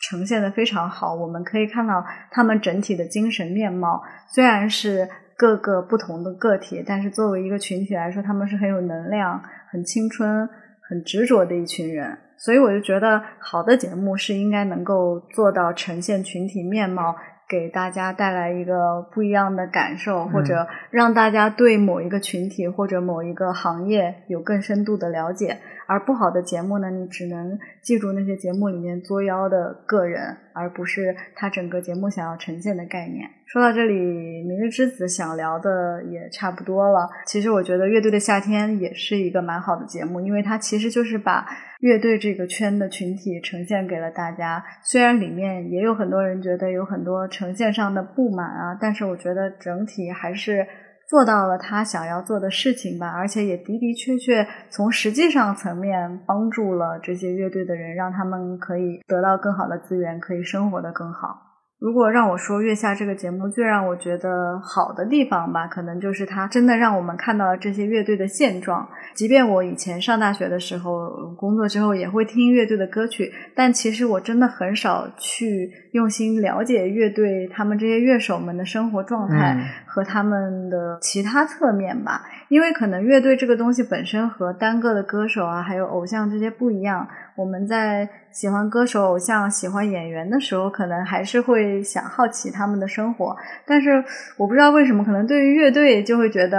[0.00, 1.14] 呈现的非常好。
[1.14, 4.00] 我们可以看到他们整体的精神面貌，
[4.34, 10.48] 虽然是各个不同的个体，但是作为一个群体来说，他们是很有能量、很青春。
[10.90, 17.14] 很执着的一群人，所以我就觉得好的节目是应该能够做到呈现群体面貌，
[17.50, 25.58] 给大家带来一个不一样的感受，或者让大家对某一个群体或者某一个行业有更深度的了解。
[25.88, 33.28] 而不好的节目呢，你只能记住那些节目里面作妖的个人，而不是他整个节目想要呈现的概念。
[33.46, 33.94] 说到这里，
[34.46, 37.10] 《明日之子》想聊的也差不多了。
[37.26, 41.44] 其实我觉得《乐队的夏天》也是一个蛮好的节目，因为它其实就是把
[41.80, 44.64] 乐队这个圈的群体呈现给了大家。
[44.82, 50.66] 虽然里面也有很多人觉得有很多呈现上的不满啊，但是我觉得整体还是。
[51.10, 61.49] 做到了他想要做的事情吧，而且也的的确确从实际上层面帮助了这些乐队的人，让他们可以得到更好的资源，可以生活的更好。
[61.80, 68.86] 如果让我说《月下》这个节目最让我觉得好的地方吧，可能就是它真的让我们看到了这些乐队的现状。
[69.14, 82.20] 即便我以前上大学的时候，工作之后也会听乐队的歌曲，但其实我真的很少去用心了解乐队他们这些乐手们的生活状态和他们的其他侧面吧。
[82.50, 87.08] 因为可能乐队这个东西本身和单个的歌手啊，还有偶像这些不一样。
[87.36, 93.36] 我们在喜欢歌手、偶像、喜欢演员的时候，可能还是会想好奇他们的生活。
[93.66, 94.04] 但是
[94.36, 96.58] 我不知道为什么，可能对于乐队就会觉得，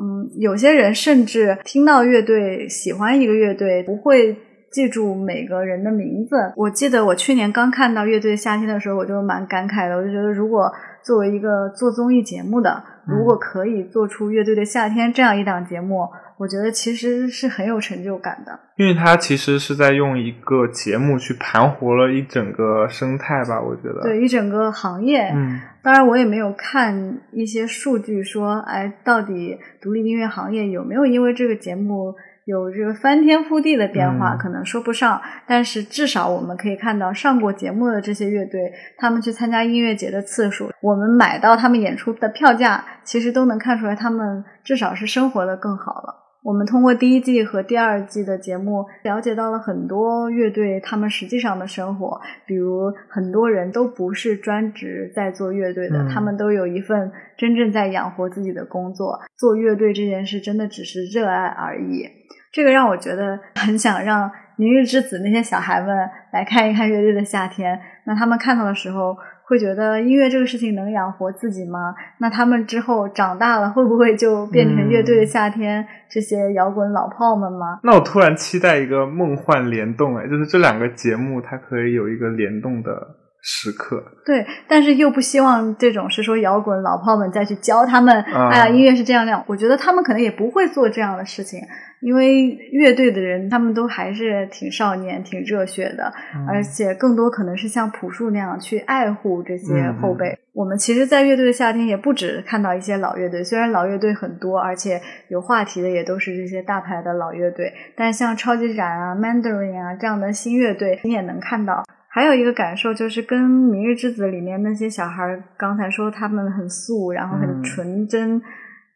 [0.00, 4.36] 嗯，有些人甚至听到乐队喜欢一个乐队，不会
[4.72, 6.36] 记住每个人的名字。
[6.56, 9.96] 我记得我去年刚看到乐队夏天的时候，我就蛮感慨的。
[9.96, 10.72] 我就觉得，如果
[11.02, 16.08] 作为一个做综艺节目的，如果可以做出乐队的夏天这样一档节目。
[16.38, 23.60] 我觉得其实是很有成就感的，因为它其实是在用一个节目去盘活了一整个生态吧。
[23.60, 34.36] 我觉得对一整个行业，嗯，当然我也没有看一些数据说，哎，到底独立音乐行业有没有因为这个节目有这个翻天覆地的变化？
[34.36, 46.26] 可能说不上，但是至少我们可以看到上过节目的这些乐队，他们去参加音乐节的次数，我们买到他们演出的票价，其实都能看出来，他们至少是生活的更好了。
[46.48, 52.18] 我们通过第一季和第二季的节目，了解到了很多乐队他们实际上的生活。
[52.46, 59.20] 比如，很多人都不是专职在做乐队的，他们都有一份真正在养活自己的工作。
[59.36, 62.08] 做乐队这件事真的只是热爱而已。
[62.50, 65.94] 这个让我觉得很想让明日之子那些小孩们
[66.32, 67.78] 来看一看乐队的夏天。
[68.06, 69.14] 那他们看到的时候。
[69.48, 71.94] 会觉得音乐这个事情能养活自己吗？
[72.18, 77.80] 那他们之后长大了会不会就变成乐队的夏天这些摇滚老炮们吗？
[77.82, 82.92] 那我突然期待一个梦幻联动，哎，就是这两个节目它可以有一个联动的
[83.40, 84.02] 时刻。
[84.24, 89.44] 对，但是又不希望这种是说摇滚老炮们再去教他们，哎呀，音乐是这样那样。
[89.46, 91.60] 我觉得他们可能也不会做这样的事情。
[92.00, 96.12] 因为乐队的人，他们都还是挺少年、挺热血的，
[96.46, 100.38] 而且更多可能是像朴树那样去爱护这些后辈。
[100.52, 111.82] 我们其实，在乐队的夏天也不止看到一些老乐队，虽然老乐队很多，而且有话题的也都是这些大牌的老乐队，但像超级展啊、Mandarin 啊这样的新乐队，你也能看到。
[112.18, 115.22] 还有一个感受就是，跟《明日之子》里面那些小孩
[115.56, 118.42] 刚才说他们很素，然后很纯真。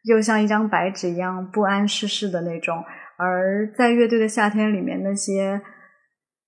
[0.02, 2.82] 又像一张白纸一样不谙世事的那种，
[3.16, 5.60] 而在乐队的夏天里面，那些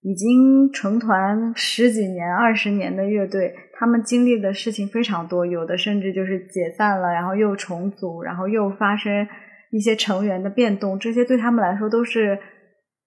[0.02, 9.24] 已经成团十几年、二十年的乐队，他们经历的事情非常多，有的甚至就是解散了，然后又重组，然后又发生
[9.70, 12.37] 一些成员的变动，这些对他们来说都是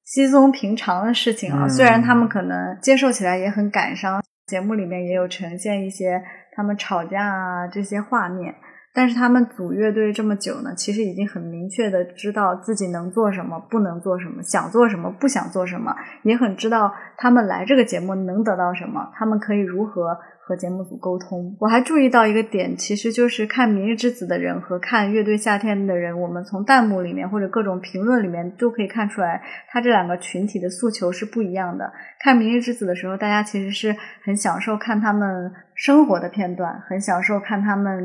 [0.08, 1.68] 稀松平常的事情啊。
[1.68, 6.24] 虽然他们可能接受起来也很感伤，节目里面也有呈现一些
[6.56, 8.56] 他们吵架啊这些画面。
[8.94, 15.94] 但是他们组乐队这么久呢，其实已经很明确的知道自己能做什么，不能做什么，想做什么，不想做什么，
[16.24, 20.18] 也很知道他们来这个节目能得到什么，他们可以如何。
[20.48, 31.92] 和节目组沟通，我还注意到一个点，其实就是看《明日之子》的人和看《乐队夏天》的人，我们从弹幕里面或者各种评论里面都可以看出来，他这两个群体的诉求是不一样的。
[32.22, 38.02] 看《明日之子》的时候，大家其实是很享受看他们生活的片段，很享受看他们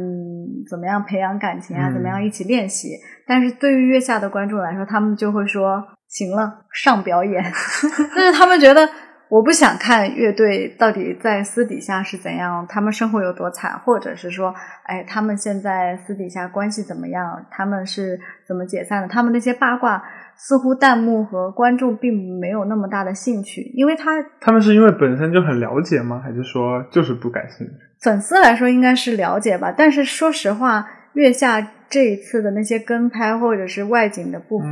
[0.69, 2.89] 怎么样培养感情啊，怎么样一起练习。
[3.25, 7.41] 但是对于月下的观众来说，他们就会说：“行了，上表演。
[8.17, 8.89] ”但是他们觉得。
[9.33, 19.09] 我不想看乐队到底在私底下是怎样，他们生活有多惨，或者是说，哎，他们现在私底下关系怎么样，他们是怎么解散的？
[19.09, 20.05] 他们那些八卦，
[20.37, 26.21] 似乎弹幕和观众并没有那么大的兴趣，因为他他们是因为本身就很了解吗？
[26.23, 27.73] 还是说就是不感兴趣？
[28.03, 34.71] 粉丝来说应该是了解吧，但是说实话，月下这一次的那些跟拍或者是外景的部分。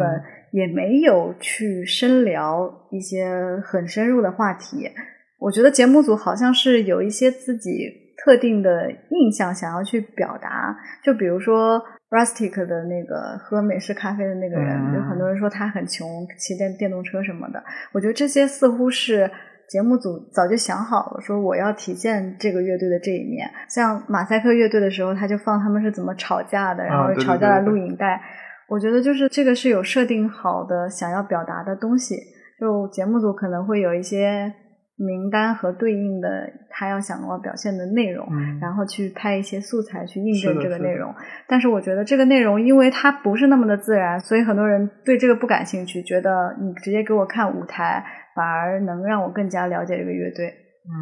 [0.53, 3.33] 也没有去深聊一些
[3.65, 4.91] 很深入的话题。
[5.39, 7.91] 我觉得节目组好像是有一些自己
[8.23, 10.77] 特定的印象想要去表达。
[11.03, 17.63] 就比如说 Rustic 的那个喝美式咖啡的那个人，有很多人说他很穷，骑电电动车什么的。
[17.93, 19.31] 我觉得这些似乎是
[19.69, 23.49] 节目组早就想好了，说我要体现这个乐队的这一面。
[23.69, 28.21] 像马赛克乐队的时候，他就放他们是怎么吵架的，然后吵架的录影带。
[28.71, 32.15] 我觉得就是这个是有设定好的想要表达的东西，
[32.61, 34.55] 就节目组可能会有一些
[34.97, 36.29] 名单和对应的
[36.69, 38.27] 他要想要表现的内容，
[38.61, 41.13] 然后去拍一些素材去印证这个内容。
[41.49, 48.05] 但是我觉得这个内容因为它不是那么的自然，所以很多人对这个不感兴趣，觉得你直接给我看舞台，
[48.37, 50.55] 反而能让我更加了解这个乐队。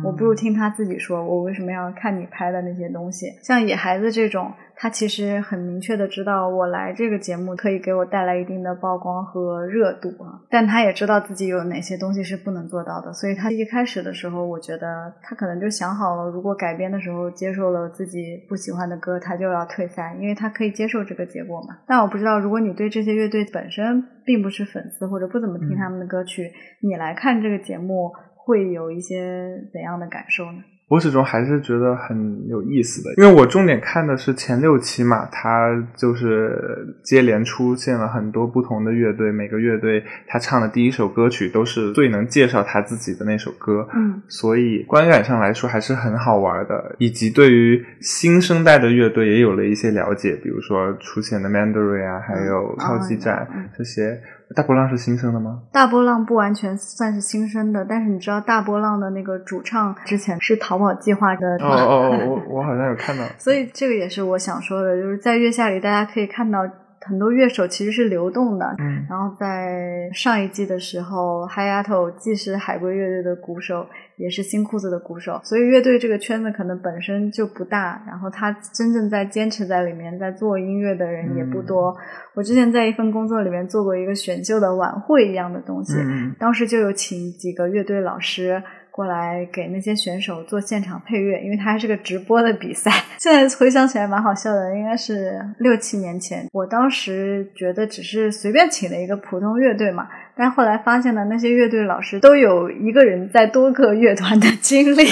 [0.04, 3.26] 我不如听他自己说，我为什么要看你拍的那些东西？
[3.42, 10.38] 像野孩子这种，他其实很明确的知道，我来这个节目可以给我带来一定的曝光和热度啊。
[10.48, 21.78] 但他也知道自己有哪些东西是不能做到的，所以他一开始的时候，我觉得他可能就想好了，如果改编的时候接受了自己不喜欢的歌，他就要退赛，因为他可以接受这个结果嘛。
[21.86, 28.12] 但我不知道，如果你对这些乐队本身并不是粉丝，或者不怎么听他们的歌曲，你来看这个节目。
[28.48, 30.64] 会有一些怎样的感受呢？
[30.88, 53.46] 我始终还是觉得很有意思的，因为我重点看的是前六期嘛，它就是接连出现了很多不同的乐队，每个乐队他唱的第一首歌曲都是最能介绍他自己的那首歌，嗯，所以观感上来说还是很好玩的，以及对于新生代的乐队也有了一些了解，比如说出现的 Mandarin 啊，还有超级战
[53.76, 54.18] 这些。
[54.56, 55.60] 大波浪是新生的吗？
[55.72, 61.56] 大波浪不完全算是新生的，但是你知道大波浪的那个主唱之前是逃跑计划的。
[61.60, 62.10] 哦哦，
[62.48, 63.24] 我我好像有看到。
[63.38, 66.66] 所以这个也是我想说的，就是在月下里，大家可以看到。
[67.00, 73.86] 很多乐手其实是流动的，嗯，然后在上一季的时候，Hayato 既是海龟乐队的鼓手，
[74.16, 81.96] 也是新裤子的鼓手，所以乐队这个圈子可能本身就不大，然后他真正在坚持在里面在做音乐的人也不多。
[82.34, 85.94] 我之前在一份工作里面做过一个选秀的晚会一样的东西，
[86.38, 88.62] 当时就有请几个乐队老师。
[88.98, 92.90] 过来给那些选手做现场配乐，因为它还是个直播的比赛。
[93.20, 96.48] 现在回想起来蛮好笑的，应该是六七年前。
[96.52, 100.08] 我当时觉得只是随便请了一个普通乐队嘛，
[100.38, 105.04] 但后来发现呢，那些乐队老师都有一个人在多个乐团的经历，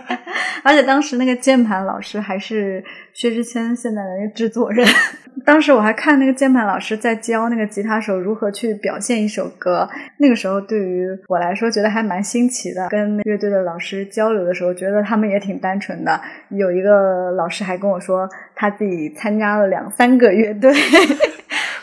[0.62, 4.86] 而且当时那个键盘老师还是薛之谦现在的那个制作人。
[5.44, 12.88] 当时我还看那个键盘老师在教那个吉他手如何去表现一首歌，那个时候对于我来说觉得还蛮新奇的。
[12.90, 16.20] 跟乐队的老师交流的时候，觉得他们也挺单纯的。
[16.50, 20.72] 有一个老师还跟我说，他自己参加了两三个乐队。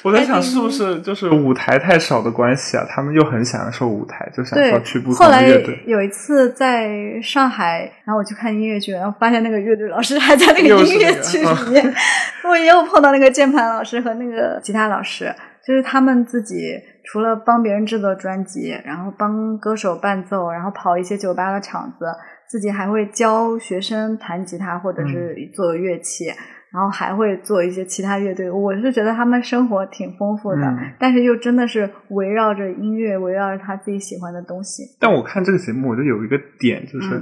[0.04, 2.86] 我在想，是不是就是舞台太少的关系啊？
[2.90, 5.82] 他们又很享受舞台，就想说去不同的乐队。
[5.88, 11.94] 有一次在上海，然后我去看音乐剧，然后发现那个乐队老师还在那个音乐剧里面。
[12.44, 15.34] 我又碰到那个键盘老师和那个吉他老师，
[15.66, 22.06] 就是他们自己除了帮别人制作专辑，然后帮歌手伴奏，然后跑一些酒吧的场子，
[22.46, 26.26] 自己还会教学生弹吉他或者是做乐器。
[26.74, 30.62] 然后还会做一些其他乐队，我是觉得他们生活挺丰富的，
[31.00, 34.82] 但是又真的是围绕着音乐，围绕着他自己喜欢的东西。
[35.00, 37.14] 但我看这个节目，我就有一个点，就是，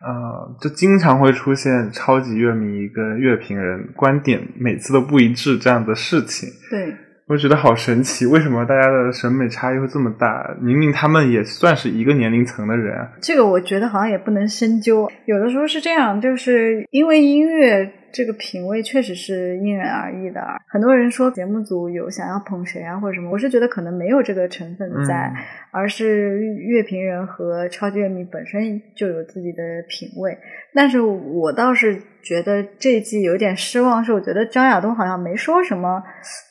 [0.00, 6.48] 呃，就经常会出现超级乐迷跟乐评人观点每次都不一致这样的事情。
[6.68, 6.92] 对。
[7.28, 10.56] 我觉得好神奇，为什么大家的审美差异会这么大？
[10.62, 13.06] 明明他们也算是一个年龄层的人。
[13.20, 15.06] 这个我觉得好像也不能深究。
[15.26, 20.40] 有的时候是这样，就是因为音乐这个品味确实是因人而异的。
[20.66, 25.32] 很多人说节目组有想要捧谁啊或者什么，我是觉得可能没有这个成分在，
[25.70, 30.36] 而是乐评人和超级乐迷本身就有自己的品味。
[30.74, 32.00] 但是我倒是。
[32.20, 36.02] 觉得这一季有点失望，是我觉得张亚东好像没说什么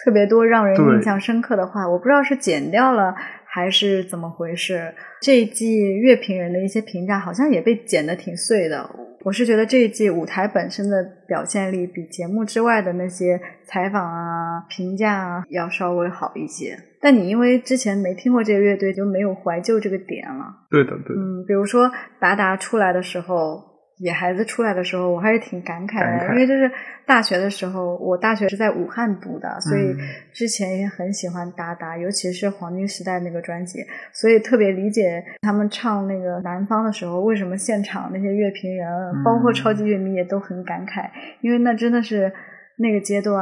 [0.04, 3.14] 特别多让人印象深刻的话，我不知道是剪掉了
[3.50, 4.94] 还是怎么回事。
[5.22, 8.90] 这一季乐评人的一些评价好像也被剪得挺碎的。
[9.24, 16.78] 我是觉得这一季舞台本身的表现力比节目之外的那些采访啊、评价啊要稍微好一些。
[17.02, 20.46] 但你因为之前没听过这个乐队，就没有怀旧这个点了。
[20.70, 21.16] 对的，对。
[21.16, 23.77] 嗯，比如说达达出来的时候。
[24.00, 26.72] 野孩子出来的时候，我还是挺感慨的，因为就是
[27.06, 29.96] 大学的时候，我大学是在武汉读的，所以
[30.32, 33.80] 之前也很喜欢达达，尤其是黄金时代那个专辑，
[34.14, 38.88] 所以特别理解他们唱那个南方的时候，为什么现场那些乐评人，
[39.26, 41.10] 包括超级乐迷也都很感慨，
[41.42, 42.32] 因为那真的是
[42.78, 43.36] 那个阶段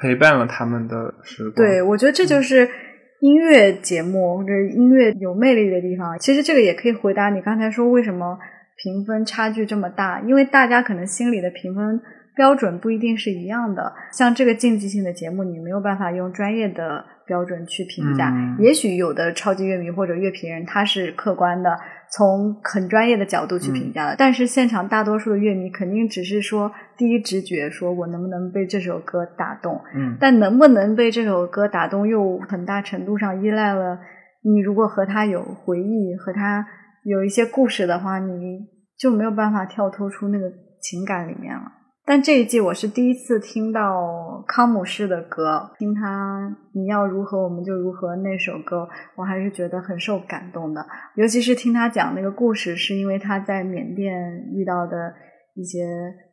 [0.00, 1.54] 陪伴了他们的时光。
[1.54, 2.68] 对，我觉得这就是
[3.20, 6.18] 音乐节目或者音乐有魅力的地方。
[6.18, 8.36] 其实这个也可以回答你刚才说为什么。
[8.84, 11.98] 评分差距这么大，因为大家可能心里的评分
[12.36, 13.90] 标准不一定是一样的。
[14.12, 18.30] 像这个竞技性的节目，你没有办法用专业的标准去评价。
[18.58, 21.74] 也许有的超级乐迷或者乐评人他是客观的，
[22.10, 24.16] 从很专业的角度去评价的。
[24.18, 29.80] 但是现场大多数的乐迷肯定只是说第一直觉，说我能不能被这首歌打动。
[29.96, 33.98] 嗯，但能不能被这首歌打动，又很大程度上依赖了
[34.42, 36.66] 你如果和他有回忆，和他。
[37.06, 38.66] 有一些故事的话，你
[38.98, 41.62] 就没有办法跳脱出那个情感里面了。
[42.06, 48.86] 但这一季我是第一次听到康姆士的歌，听他你要如何我们就如何那首歌，
[49.16, 50.84] 我还是觉得很受感动的。
[51.14, 54.12] 尤其是听他讲那个故事，是因为他在缅甸
[54.52, 55.14] 遇到的
[55.54, 55.86] 一些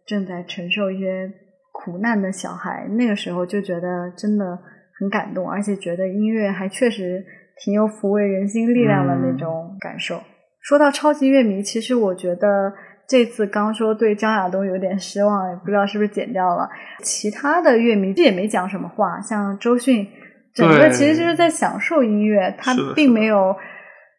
[0.06, 1.32] 正在承受一些
[1.72, 4.60] 苦难的小孩，那个时候就觉得真的
[5.00, 7.24] 很感动，而且觉得音乐还确实
[7.64, 10.20] 挺有抚慰人心力量的那种感受。
[10.62, 12.72] 说到超级乐迷，其实我觉得
[13.08, 16.70] 这次刚说对张亚东有点失望，也不知道是不是剪掉了。
[17.02, 20.08] 其他的乐迷这也没讲什么话，像周迅，
[20.54, 23.56] 整个其实就是在享受音乐，他并没有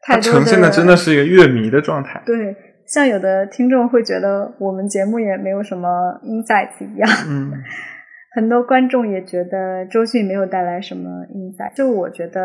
[0.02, 2.20] 太多的呈现的真的是一个乐迷的状态。
[2.26, 5.88] 对，像有的听众会觉得我们节目也没有什么
[6.24, 7.52] insights 一样，嗯，
[8.34, 11.72] 很多观众也觉得周迅没有带来什么 insight。
[11.76, 12.40] 就我觉得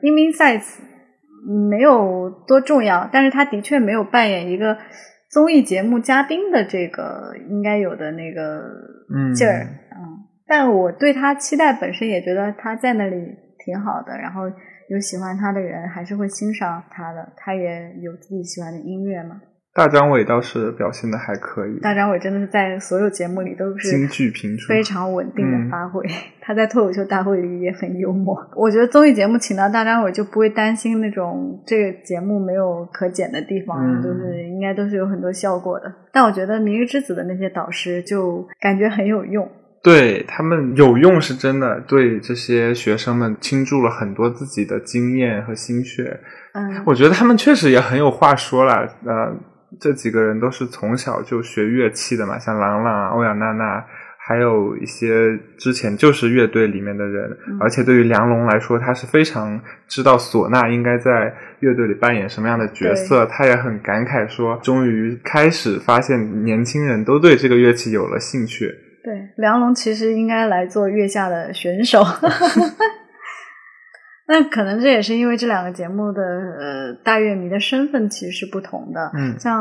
[0.00, 0.78] insights。
[1.68, 4.78] 没有多重要，但是他的确没有扮演一个
[5.30, 8.62] 综艺节目嘉宾的这个应该有的那个
[9.34, 13.16] 劲儿，嗯，但我对他期待本身也觉得他在那里
[13.64, 14.42] 挺好的，然后
[14.88, 19.40] 有喜欢他的人还是会欣赏他的，他也有自己喜欢的音乐嘛。
[19.74, 21.80] 大张伟倒是表现的还可以。
[21.80, 26.04] 大张伟真的是在所有节目里都是京剧频出，非常稳定的发挥。
[26.42, 28.36] 他在脱口秀大会里也很幽默。
[28.54, 35.90] 我觉得综艺节目请到大张伟就不会担心那种这个节目没有可剪的地方，就是应该都是有很多效果的。
[36.12, 39.50] 但我觉得《明日之子》的那些导师就感觉很有用。
[39.82, 46.20] 对他们有用是真的，对这些学生们倾注了很多自己的经验和心血。
[46.52, 48.86] 嗯，我觉得他们确实也很有话说了。
[49.06, 49.34] 呃。
[49.80, 53.84] 这几个人都是从小就学乐器的嘛，像郎朗、啊欧阳娜娜，
[54.18, 63.26] 还有一些之前就是乐队里面的人，嗯而且对于梁龙来说，他是非常知道唢呐应该在乐队里扮演什么样的角色。
[63.26, 68.72] 他也很感慨说，终于开始发现年轻人都对这个乐器有了兴趣。
[69.02, 72.00] 对，梁龙其实应该来做月下的选手。
[74.28, 79.10] 那可能这也是因为这两个节目的呃大乐迷的身份其实是不同的。
[79.14, 79.60] 嗯像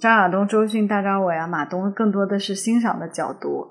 [0.00, 3.68] 张亚东、周迅、大张伟啊、马东，更多的是欣赏的角度。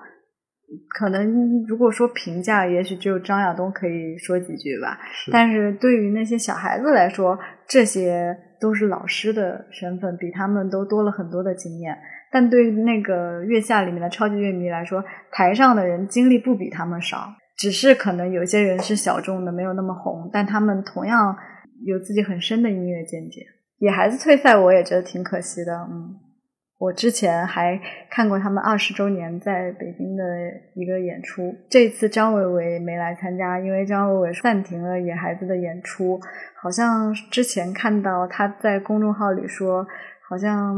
[0.98, 4.98] 可能如果说评价，也许只有张亚东可以说几句吧。
[5.12, 7.38] 是但是对于那些小孩子来说，
[7.68, 11.94] 这些都是老师的身份，比他们都多了很多的经验。
[12.30, 17.28] 但对于那个月下里面的超级乐迷来说，台上的人经历不比他们少，
[17.62, 21.36] 只是可能有些人是小众的，没有那么红，但他们同样
[21.84, 23.40] 有自己很深的音乐见解。
[23.78, 25.72] 野孩子退赛，我也觉得挺可惜的。
[25.88, 26.16] 嗯，
[26.78, 30.24] 我之前还看过他们二十周年在北京的
[30.74, 36.20] 一个演出，这次张伟伟没来参加，因为张伟伟暂停了野孩子的演出。
[36.60, 39.86] 好像之前看到他在公众号里说，
[40.32, 40.74] 好像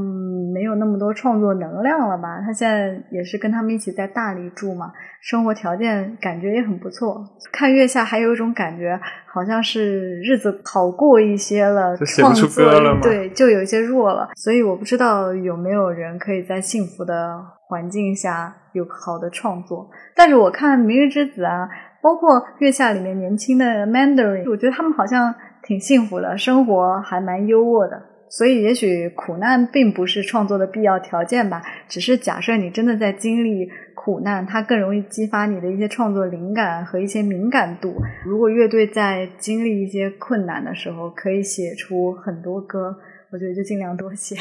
[0.53, 2.41] 没有那么多创作能量了吧？
[2.45, 7.25] 他现在也是跟他们一起在大理住嘛，生活条件感觉也很不错。
[7.53, 8.99] 看月下还有一种感觉，
[9.33, 14.31] 好像是日子好过一些了，就写不出歌了吗对，就有一些弱了。
[14.35, 19.89] 所以我不知道有没有人可以在幸福的环境下有好的创作。
[20.17, 21.69] 但是我看《明日之子》啊，
[22.03, 25.33] 包括月下里面年轻的 Mandarin，我觉得他们好像
[25.63, 28.03] 挺幸福的，生活还蛮优渥的。
[28.29, 37.95] 所以，也许苦难并不是创作的必要条件吧，只是假设你真的在经历苦难，它更容易激发你的一些创作灵感和一些敏感度。
[38.25, 42.97] 如果乐队在经历一些困难的时候，可以写出很多歌，
[43.31, 44.35] 我觉得就尽量多写，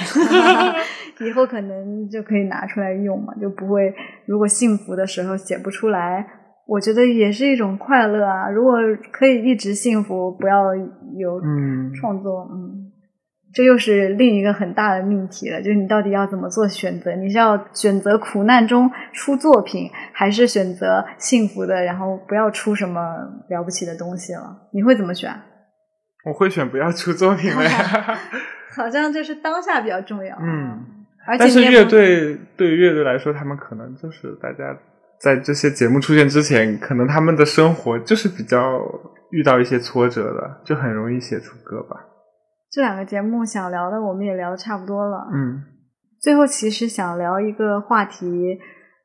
[1.26, 3.94] 以后可能就可以拿出来用嘛，就不会
[4.26, 6.26] 如果幸福的时候写不出来。
[6.66, 8.50] 我觉得也是一种快乐啊！
[8.50, 8.78] 如果
[9.12, 12.90] 可以一直幸福，不要有嗯，创作，嗯，
[13.54, 17.14] 这又是另一个很大的命题了，就是你到底要怎么做选择？
[17.16, 23.02] 你是要选择苦难中出作品，还是选择幸福的，然后不要出什么
[23.50, 24.70] 了不起的东西了？
[24.74, 25.32] 你会怎么选？
[26.26, 28.18] 我会选不要出作品了呀。
[28.76, 34.76] 好像就是当下比较重要，嗯，而且但是乐队对于乐队来说，他们可能就是大家
[35.20, 38.82] 在这些节目出现之前，可能他们的生活就是比较
[39.30, 41.98] 遇到一些挫折的，就很容易写出歌吧。
[42.74, 45.62] 这两个节目想聊的，我们也聊的差不多了，嗯
[46.20, 48.58] 最后其实想聊一个话题，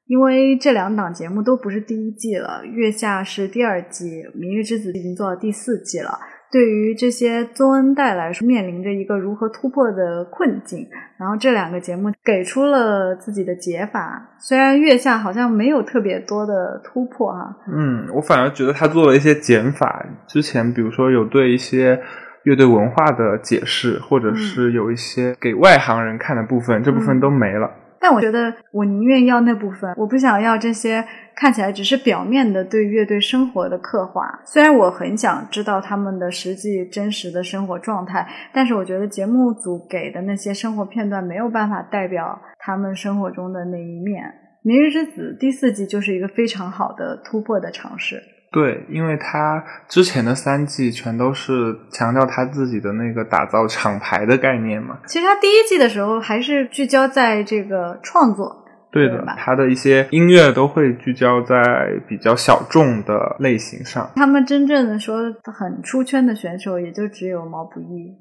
[0.07, 6.19] 因为这两档节目都不是第一季了，《月下》是第二季，《明日之子》已经做到第四季了。
[6.51, 10.87] 对于这些宗恩代来说，面临着一个如何突破的困境。
[11.19, 20.07] 然后这两个节目给出了自己的解法，虽然《月下》好像没有特别多的突破哈、嗯，我反而觉得他做了一些减法。
[20.27, 22.01] 之前比如说有对一些
[22.49, 27.71] 乐队文化的解释，或者是有一些给外行人看的部分，这部分都没了。
[28.01, 34.41] 但我觉得我宁愿要那部分，我不想要这些看起来只是表面的对乐队生活的刻画。
[34.47, 44.25] 虽然我很想知道他们的实际真实的生活状态，但是我觉得节目组给的那些生活片段没有办法代表他们生活中的那一面。
[44.63, 48.23] 《明日之子》第四季就是一个非常好的突破的尝试。
[48.51, 54.99] 对，因为他之前的三季全都是强调他自己的那个打造厂牌的概念嘛。
[55.07, 61.57] 其实他第一季的时候还是聚焦在这个创作，对的对，他的一些音乐都会聚焦在
[62.09, 64.11] 比较小众的类型上。
[64.17, 68.17] 他们真正的说很出圈的选手也就只有毛不易。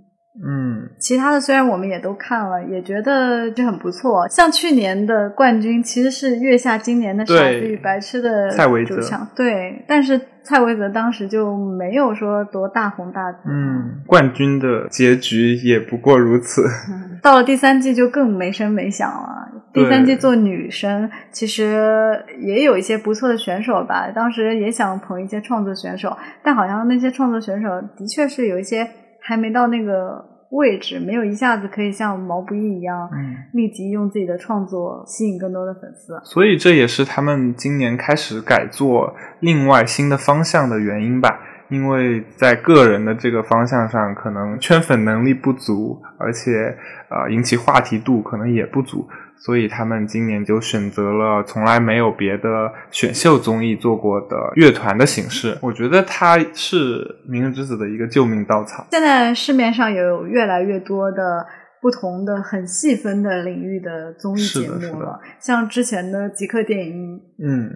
[0.46, 4.28] 嗯，其他的虽然我们也都看了，也觉得这很不错。
[4.30, 9.02] 像去年的冠军其实是月下今年的《傻子与白痴》的蔡维泽
[9.36, 13.50] 对，但是蔡维泽当时就没有说多大红大紫。
[13.50, 16.62] 嗯，冠军的结局也不过如此。
[16.90, 19.48] 嗯， 到了第三季就更没声没响了。
[19.74, 24.10] 第三季做女生，其实也有一些不错的选手吧。
[24.10, 28.88] 当时也想捧一些创作选手，但好像那些创作选手的确是有一些
[29.28, 36.18] 还没到那个位置，没有一下子可以像毛不易一样，嗯，立即用自己的创作吸引更多的粉丝。
[36.24, 41.40] 所以这也是他们今年开始改做另外新的方向的原因吧。
[41.70, 46.74] 因为在个人的这个方向上，可能圈粉能力不足，而且
[47.10, 49.06] 呃引起话题度可能也不足，
[49.40, 55.58] 所以他们今年就选择了从来没有别的选秀综艺做过的乐团的形式。
[55.62, 58.88] 我觉得它是《明日之子》的一个救命稻草。
[58.92, 61.46] 现在市面上有越来越多的
[61.82, 67.70] 不同的很细分的领域的综艺节目了，像之前的极客电影，嗯，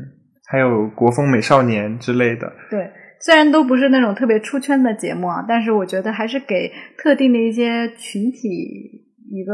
[0.47, 2.51] 还有国风美少年之类的。
[2.69, 2.89] 对，
[3.19, 9.53] 虽然都不是那种特别出圈的节目啊，但是我觉得还是给特定的一些群体一个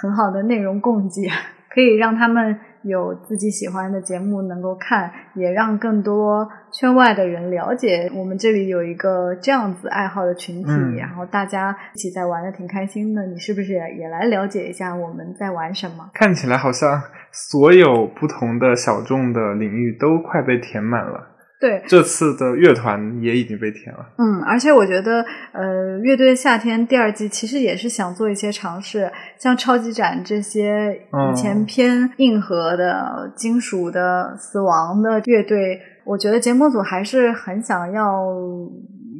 [0.00, 1.28] 很好的内容供给，
[1.72, 2.58] 可以让他们。
[2.86, 13.24] 有自己喜欢的节目能够看，也让更多圈外的人了解我们这里有一个这样子爱好的群体，然后大家一起在玩的挺开心的。
[13.24, 16.10] 你是不是也也来了解一下我们在玩什么？
[16.12, 17.00] 看起来好像
[17.32, 21.33] 所有不同的小众的领域都快被填满了。
[21.64, 24.06] 对，这次的乐团也已经被填了。
[24.18, 30.94] 嗯，而且我觉得，呃，乐队夏天第二季其实也是想做一些尝试，像超级展这些
[31.32, 38.22] 以前偏硬核的、金属的、死亡的乐队，我觉得节目组还是很想要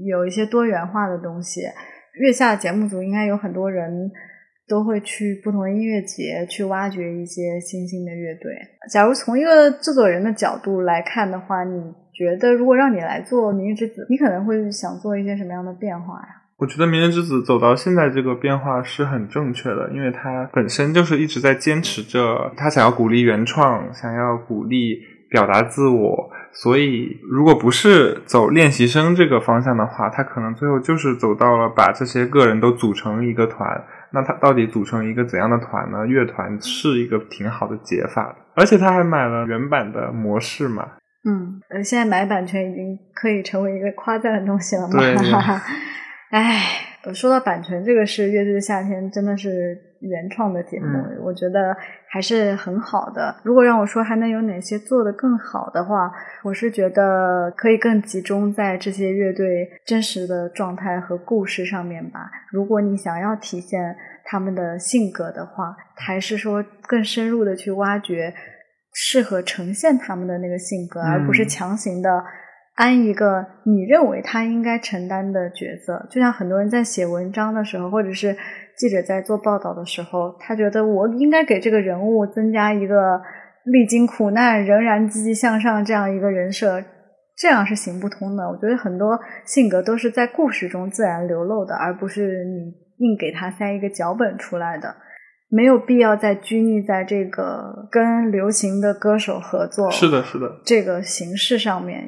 [0.06, 1.62] 有一些多元化的东西。
[2.20, 3.90] 月下节目组应该有很多人
[4.68, 8.52] 都会去不同的音乐节去挖掘一些新兴的乐队。
[8.92, 12.03] 假如从一个制作人的角度来看的话，你。
[12.14, 16.28] 觉得如果让你来做《明日之子》，你可能会想做一些什么样的变化呀？
[16.56, 26.30] 我觉得《明日之子》走到现在这个变化是很正确的，因为它本身就是一直在坚持着，他想要鼓励原创，想要鼓励表达自我。
[26.52, 33.84] 所以，如果不是走练习生这个方向的话，他可能最后就是走到了把这些个人都组成一个团。
[34.12, 36.06] 那他到底组成一个怎样的团呢？
[36.06, 40.86] 乐团是一个挺好的解法的，而且他还买了原版的模式嘛。
[41.24, 44.98] 嗯，呃，现在买版权已经可以成为一个夸赞的东西了嘛？
[44.98, 45.16] 对。
[46.30, 46.60] 哎，
[47.14, 50.86] 说到版权这个事，《乐队的夏天》真的是原创的节目，
[51.24, 51.76] 我觉得
[52.08, 53.36] 还是很好的。
[53.44, 56.12] 如果让我说还能有哪些做得更好的话，
[56.42, 62.28] 我是觉得可以更集中在这些乐队真实的状态和故事上面吧。
[62.50, 68.34] 如果你想要体现他们的性格的话，还是说更深入的去挖掘。
[68.96, 72.24] 适合呈现他们的那个性格，而不是强行的
[72.76, 76.06] 安一个你认为他应该承担的角色。
[76.08, 78.36] 就像很多人在写文章的时候，或者是
[78.76, 83.20] 记者在做报道的时候，他觉得我应该给这个人物增加一个
[83.64, 86.80] 历经苦难仍然积极向上这样一个人设，
[87.36, 88.48] 这样是行不通的。
[88.48, 94.94] 我觉得很多性格都是在故事中自然流露的，而不是你硬给他塞一个脚本出来的。
[95.54, 102.02] 没有必要再拘泥在这个跟流行的歌手合作，是的，是的，这个形式上面，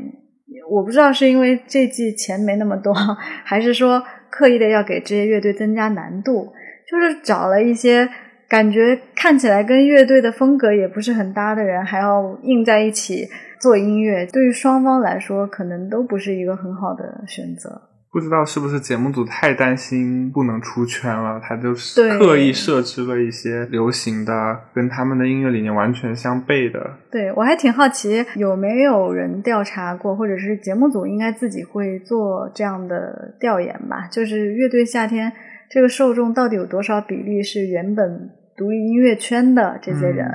[0.69, 2.93] 我不知道是因为这季钱没那么多，
[3.45, 6.53] 还是说刻意的要给这些乐队增加难度，
[6.91, 8.09] 就是找了一些
[8.49, 13.29] 感觉看起来跟乐队的风格也不是很搭的人，还要硬在一起
[13.61, 17.83] 做音乐，对于双方来说，可能都不是一个很好的选择。
[18.17, 26.95] 不知道是不是节目组太担心不能出圈了，他就是刻意设置了一些流行的，跟他们的音乐理念完全相悖的。
[27.11, 34.09] 对我还挺好奇，有没有人调查过，或者是节目组应该自己会做这样的调研吧？
[34.11, 35.31] 就是乐队夏天
[35.69, 40.27] 这个受众到底有多少比例是原本独立音乐圈的这些人，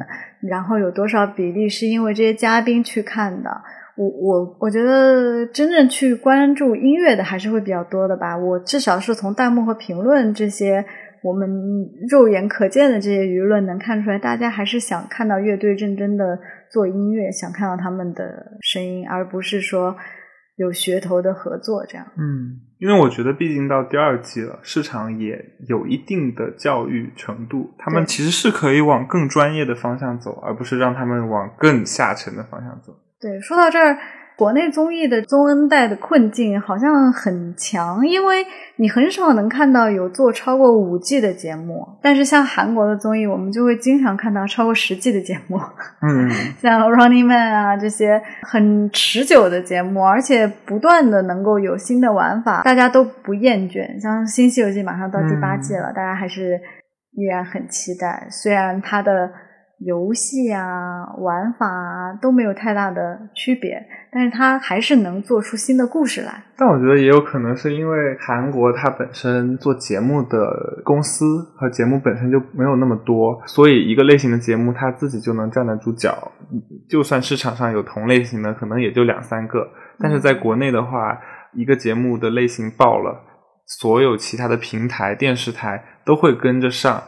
[0.41, 3.49] 然后有多少比例是因为这些嘉宾去看的？
[4.01, 8.35] 我我我觉得真正去关注音乐的还是会比较多的吧。
[8.35, 10.83] 我至少是从弹幕和评论这些
[11.21, 11.47] 我们
[12.09, 16.39] 肉眼可见的这些舆论能看出来，大家还是想看到乐队认真的
[16.71, 19.95] 做音乐，想看到他们的声音，而不是说
[20.55, 22.07] 有噱头的合作这样。
[22.17, 25.39] 嗯，因为我觉得毕竟到第二季了，市场也
[25.69, 32.93] 有一定的教育程度，他们其实是可以往更专业的方向走，而不是让他们往更下沉的方向走。
[33.21, 33.95] 对，说到这儿，
[34.35, 38.43] 国内综艺的综恩带的困境好像很强，因为
[38.77, 41.87] 你很少能看到有做超过五季的节目。
[42.01, 45.59] 但是像韩国的综艺，我们就会经常看到超过十季的节目。
[46.01, 46.27] 嗯，
[46.59, 54.01] 像 Running Man 啊这些很持久的节目，而且不断的能够有新的玩法，大家都不厌倦。
[54.01, 56.59] 像《新西游记》马上到第八季了，大家还是
[57.11, 58.27] 依然很期待。
[58.31, 59.31] 虽然它的。
[59.83, 66.43] 游戏啊，玩法啊都没有太大的区别，但是它还是能做出新的故事来。
[66.55, 76.31] 但我觉得也有可能是因为韩国它本身做节目的公司和节目本身就没有那么多，所以一个类型的节目它自己就能站得住脚。
[76.87, 79.67] 就算市场上有同类型的，可能也就两三个。
[79.99, 81.19] 但是在国内的话，
[81.53, 83.19] 一个节目的类型爆了，
[83.65, 87.01] 所有其他的平台、电视台都会跟着上。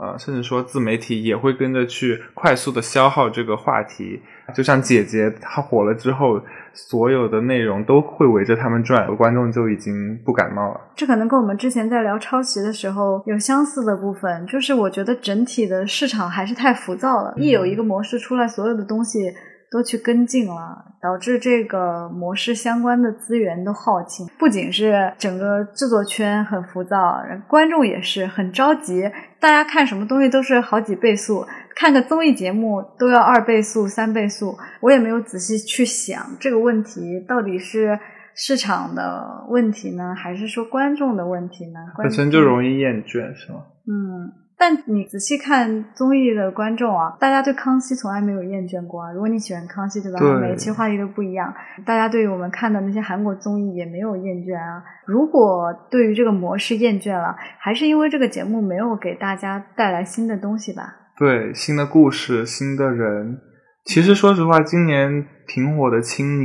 [0.00, 4.20] 呃，甚至说自媒体也会跟着去快速的消耗这个话题。
[4.54, 6.40] 就像姐姐她火了之后，
[6.72, 10.80] 所有的内容都会围着他们转，观众就已经不感冒了。
[10.94, 17.34] 这可能跟我们之前在聊抄袭的时候有相似的部分，就是我觉得整体的市场还是太浮躁了。
[17.36, 19.32] 一有一个模式出来，所有的东西。
[19.68, 20.54] 都去跟进了，
[21.02, 24.24] 导致这个模式相关的资源都耗尽。
[24.38, 29.02] 不仅是整个制作圈很浮躁，观众也是很着急。
[29.46, 34.58] 大家看什么东西都是好几倍速，看个综艺节目都要二倍速、三倍速。
[34.80, 37.96] 我也没有仔细去想这个问题到底是
[38.34, 41.78] 市场的问题呢，还是说观众的问题呢？
[41.96, 43.62] 本身就容易厌倦，是吗？
[43.86, 44.45] 嗯。
[44.58, 49.12] 但你仔细看综艺的观众啊，大家对康熙从来没有厌倦过啊。
[49.12, 50.18] 如果你喜欢康熙，对吧？
[50.40, 51.54] 每一期话题都不一样，
[51.84, 54.82] 大家对于我们看的那些韩国综艺也没有厌倦啊。
[55.04, 60.82] 如果对于这个模式厌倦了，还是因为这个节目没有给大家带来新的东西吧？
[61.18, 63.38] 对，新的故事，新的人。
[63.84, 66.44] 其实说实话，今年挺火的《青你》，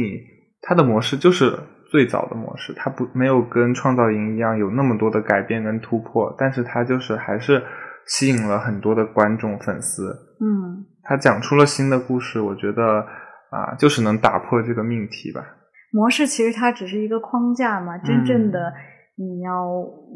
[0.61, 1.57] 它的模式就是
[1.89, 7.63] 最早的模式，它不没有跟创造营一样有那么多的改变跟突破，但是它就是还是。
[8.07, 13.05] 吸引了很多的观众粉丝，嗯，他讲出了新的故事，我觉得
[13.51, 15.41] 啊，就是能打破这个命题吧。
[15.93, 18.73] 模式其实它只是一个框架嘛，真正的
[19.15, 19.65] 你要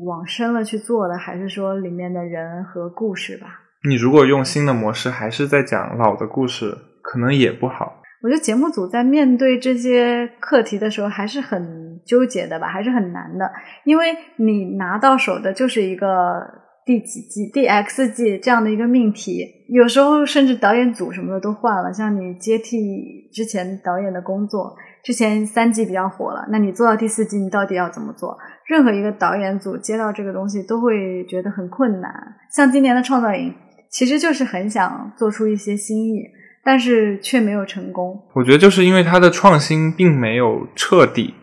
[0.06, 3.48] 往深了去做的，还是说里面的人和故事吧。
[3.88, 8.02] 你如果用新的模式，还是在讲老的故事，可能也不好。
[8.24, 13.52] 我觉得节目组在面对这些课题的时候，还是很纠结的吧，还是很难的，
[13.84, 16.65] 因为你拿到手的就是一个。
[16.86, 21.92] 第几季、第 X 季这样的一个命题，有时候甚至导演组什么的都换了。
[21.92, 28.38] 像你接替之前导演的工作，之前三季比较火了，那你做到第四季，你到底要怎么做？
[28.68, 32.12] 任何一个导演组接到这个东西，都会觉得很困难。
[32.52, 33.52] 像今年的创造营，
[33.90, 36.22] 其实就是很想做出一些新意，
[36.64, 38.16] 但是却没有成功。
[38.36, 41.34] 我觉得就是因为它的创新并没有彻底。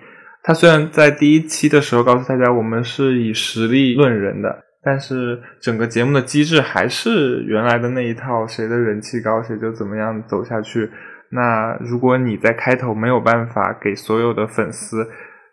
[0.44, 4.64] 他虽然在第一期的时候告诉大家，我们是以实力论人的。
[4.84, 10.90] 但是整个节目的机制还是原来的那一套，谁的人气高谁就怎么样走下去。
[11.30, 15.02] 那如果你在开头没有办法给所有的粉丝，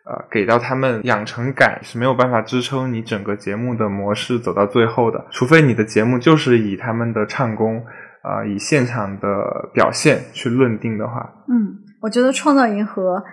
[0.06, 5.24] 呃，给到他们养成感，是没有办法支撑你整个节目的模式走到最后的。
[5.30, 7.86] 除非你的节目就是以他们的唱功，
[8.24, 13.24] 啊，以现场的表现去论定的话，嗯，我觉得创造银河。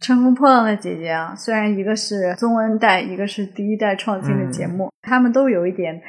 [0.00, 6.00] 乘风破浪的姐姐啊，虽然一个是宗恩代，一个是第一代创新的节目，他们都有一点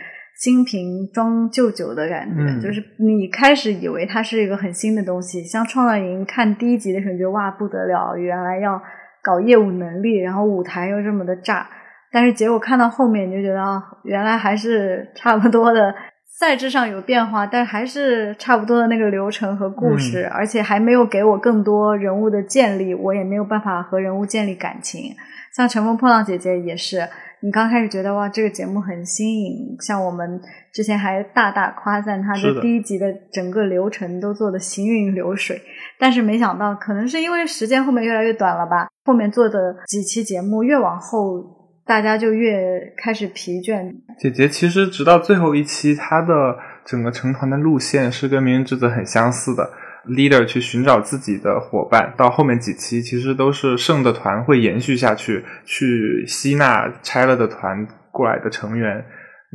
[0.41, 2.61] 新瓶装旧酒的感觉。
[2.61, 8.81] 就是你开始以为它是一个很新的东西，像创造营看第一集的时候，你觉得哇不得了，原来要
[9.23, 11.67] 搞业务能力，然后舞台又这么的炸，
[12.11, 15.93] 但是结果看到后面你就觉得啊，原来还是差不多的。
[16.39, 25.15] 赛制上有变化，但还是差不多的那个流程和故事，而且还没有给我更多人物的建立，我也没有办法和人物建立感情。
[25.51, 27.09] 像《乘风破浪姐姐》也是，
[27.39, 30.39] 你刚开始觉得哇，这个节目很新颖，像我们
[30.71, 35.59] 之前还大大夸赞它的第一集的整个流程都做的行云流水，
[35.97, 41.56] 但是没想到，可能是因为时间后面越来越短了吧，后面做的几期节目越往后。
[41.87, 43.95] 大家就越开始疲倦。
[44.19, 49.71] 姐姐其实直到最后一期，她的整个成团的路线是跟《明日之子》很相似的
[50.07, 52.13] ，leader 去寻找自己的伙伴。
[52.17, 59.05] 到后面几期，其实都是剩的团会延续下去，去吸纳拆了的团过来的成员。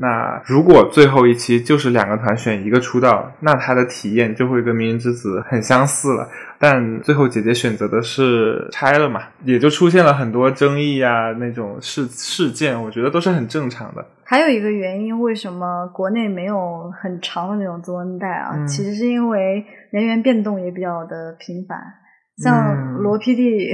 [0.03, 6.29] 那如果最后一期就是两个团选一个出道，那他的体验就会跟《明日之子》很相似了。
[6.59, 14.05] 但最后姐姐选择的是拆了嘛，也就出现了很多争议啊，那种事事件，我觉得都是很正常的。
[14.25, 18.67] 还有一个原因，为什么国内没有很长的那种综恩带啊？
[18.67, 21.79] 其实是因为人员变动也比较的频繁，
[22.43, 23.73] 像罗 PD。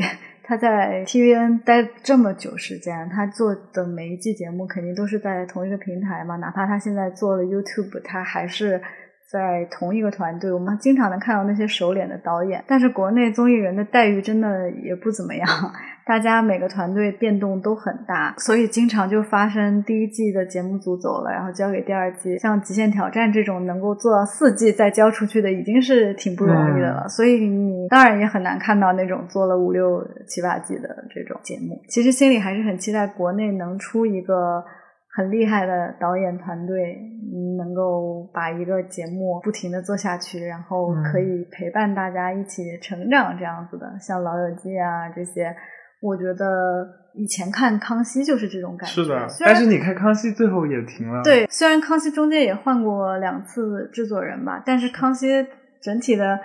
[0.49, 6.36] 他在 TVN 待这么久时间，他做的每一季节目肯定都是在同一个平台嘛。
[6.36, 8.80] 哪怕他现在做了 YouTube，他还是。
[9.30, 15.46] 在同一个团队，我们经常能看到那些熟脸的导演，但是国内综艺人的待遇真的也不怎么样，
[16.06, 22.38] 大家每个团队变动都很大，所以经常就发生第一季的节目组走了，然后交给第二季。
[22.38, 27.06] 像《极限挑战》这种能够做到四季再交出去的，已经是挺不容易的了。
[27.06, 31.78] 所以你当然也很难看到那种做了五六七八季的这种节目。
[31.88, 34.64] 其实心里还是很期待国内能出一个。
[35.18, 36.96] 很厉害的导演团队，
[37.58, 45.52] 能够把一个节目不停的做下去，然后可以陪伴大家一起成长，这样子的，像《老友记》啊这些，
[46.00, 49.02] 我觉得以前看康熙就是这种感觉。
[49.02, 51.20] 是的，但是你看康熙最后也停了。
[51.24, 55.44] 对，虽然康熙中间也换过两次制作人吧，但是康熙
[55.82, 56.38] 整体的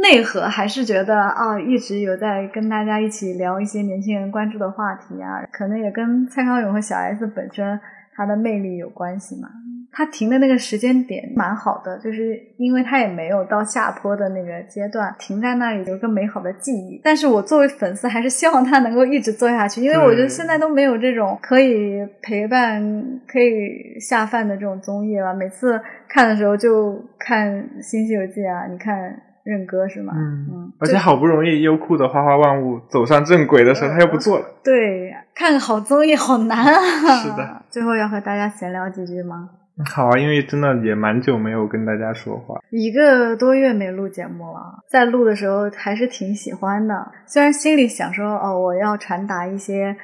[0.00, 7.80] 内核还是觉得啊，一直有在跟大家一起聊一些年轻人关注的话题啊，可能也跟蔡康永和小 S 本身
[8.20, 9.48] 他的魅力有关系嘛。
[9.92, 17.00] 他停的那个时间点蛮好的，就是因为他也没有到下坡的那个阶段，停在那里有一个美好的记忆。
[17.02, 22.80] 但是我作为粉丝，还是希望他能够一直做下去，因为我觉得现在都没有这种可以陪伴、
[23.26, 25.34] 可以下饭的这种综艺了。
[25.34, 27.52] 每次看的时候就看
[27.82, 30.12] 《新西游记》啊，你看任哥是吗？
[30.14, 30.72] 嗯嗯。
[30.78, 34.46] 而且好不容易优酷的《花花万物》走上正轨的时候，他又不做了。
[34.62, 37.22] 对，看个好综艺好难啊！
[37.22, 37.62] 是的。
[37.70, 39.48] 最后要和大家闲聊几句吗？
[39.90, 44.84] 好啊，因为真的也蛮久没有跟大家说话，一个多月没录节目了。
[44.90, 49.96] 在录的时候还是挺喜欢的，虽然心里想说哦，我要传达一些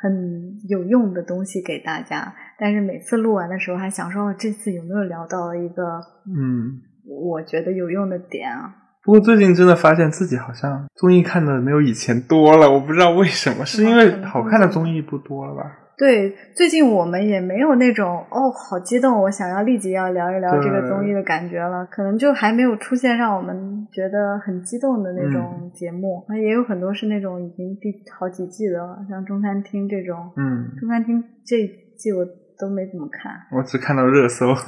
[0.00, 8.72] 很有用的东西给大家，但是每次录完的时候还想说，这次有没有聊到一个嗯，我觉得有用的点啊？
[9.04, 15.62] 不过最近真的发现自己好像综艺看的没有以前多了，我不知道为什么，是因为好看的综艺不多了吧？
[15.96, 21.86] 对，最近我们也没有那种哦，好激动，我想要立即要聊一聊这个综艺的感觉了。
[21.86, 26.24] 可能就还没有出现让我们觉得很激动的那种节目。
[26.28, 30.32] 那也有很多是那种已经第好几季的了，像中餐厅这种。
[30.36, 32.24] 嗯，中餐厅这一季我
[32.58, 34.46] 都没怎么看，我只看到热搜。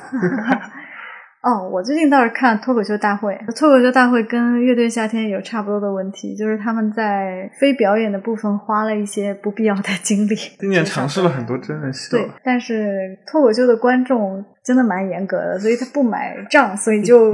[1.47, 10.35] 哦，我最近倒是看脱口秀大会，脱口秀大会跟乐队夏天有差不多的问题，就是他们在非表演的部分花了一些不必要的精力。
[10.59, 14.45] 今年尝试了很多真人秀，对，但是脱口秀的观众。
[14.67, 17.33] 真的蛮严格的，所以他不买账，所以就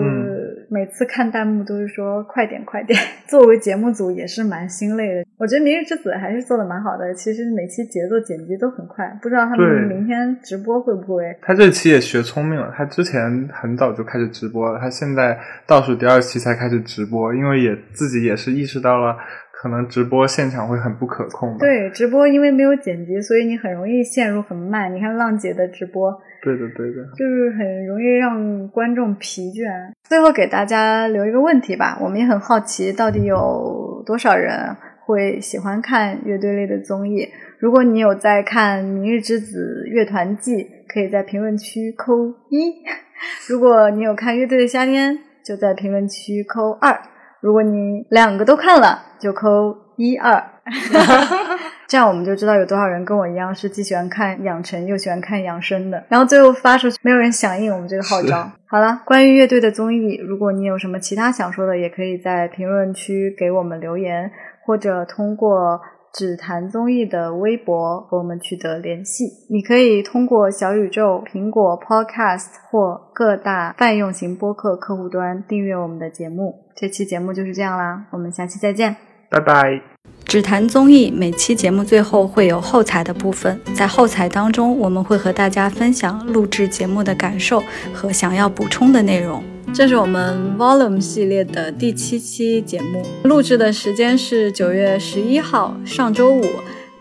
[0.69, 3.01] 每次看弹幕都是说快点快点。
[3.27, 5.25] 作为节目组也是蛮心累的。
[5.39, 9.11] 我觉得《明日之子》还是做的蛮好的，其实每期节奏剪辑都很快。
[9.23, 11.35] 不知道他们明天直播会不会？
[11.41, 19.17] 他这期也学聪明了，他之前很早就开始直播了，他现在倒数第二期才开始直播，因为也自己也是意识到了。
[19.51, 21.57] 可能直播现场会很不可控。
[21.57, 24.93] 对，直播因为没有剪辑，所以你很容易陷入很慢。
[24.93, 29.93] 你看浪姐的直播，对的，对的，就是很容易让观众疲倦。
[30.03, 34.77] 最后给大家留一个问题吧，我们也很好奇，到底有多少人
[35.07, 37.29] 会喜欢看乐队类的综艺？
[37.59, 42.13] 如果你有在看《明日之子》乐团季，可以在评论区扣
[42.49, 42.73] 一；
[43.49, 45.15] 如果你有看《乐队的夏天》，
[45.45, 47.01] 就在评论区扣二。
[47.41, 50.43] 如果你两个都看了，就扣一二，
[51.93, 56.03] 这样我们就知道有多少人跟我一样是既喜欢看养成又喜欢看养生的。
[56.09, 58.51] 然后最后发出去，没有人响应我们这个号召。
[58.67, 64.31] 好了，关于乐队的综艺，如果你有什么其他想说的，也可以在评论区给我们留言，
[64.65, 65.83] 或者通过。
[66.15, 76.67] 只谈综艺的微博和我们取得联系，你可以通过小宇宙、苹果 Podcast 或各大泛用型播客客户端订阅我们的节目。
[76.77, 78.95] 这期节目就是这样啦，我们下期再见，
[79.31, 79.92] 拜拜。
[80.25, 87.63] 只谈综艺每期节目最后会有后采的部分，在后采当中，我们会和大家分享录制节目的感受
[87.93, 89.43] 和想要补充的内容。
[89.75, 96.43] 这是我们 Volume 系列的第七期节目，录制的时间是九月十一号，上周五。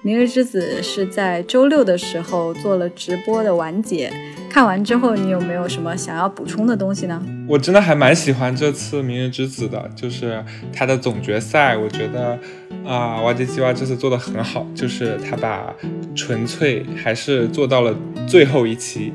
[0.04, 4.12] 明日之子是在周六的时候做了直播的完结。
[4.50, 7.24] 看完之后，你有没有什么想要补充的东西呢？
[7.48, 10.44] 我真的还蛮喜欢这次明日之子的，就是
[10.74, 12.40] 他的总决赛，我觉得
[12.84, 15.72] 啊，瓦吉基娃这次做的很好，就是他把
[16.16, 17.96] 纯粹还是做到了
[18.26, 19.14] 最后一期，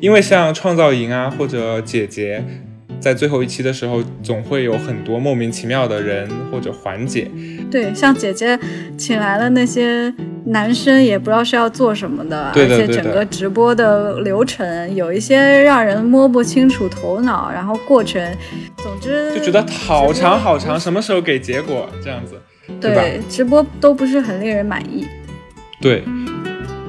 [0.00, 2.44] 因为像创造营啊或者姐姐。
[3.00, 7.30] 在最后一期的时候，总会有很多莫名其妙的人或者环节。
[7.70, 8.58] 对，像姐姐
[8.96, 10.12] 请来了那些
[10.44, 18.22] 男生，也不知道是要做什么的，而且整个直播的流程有一些让人摸不清楚头脑，然后过程，
[18.76, 22.34] 总之就觉得好长好长，什么时候给结果这样子？
[22.80, 25.06] 对，直播都不是很令人满意。
[25.80, 26.04] 对。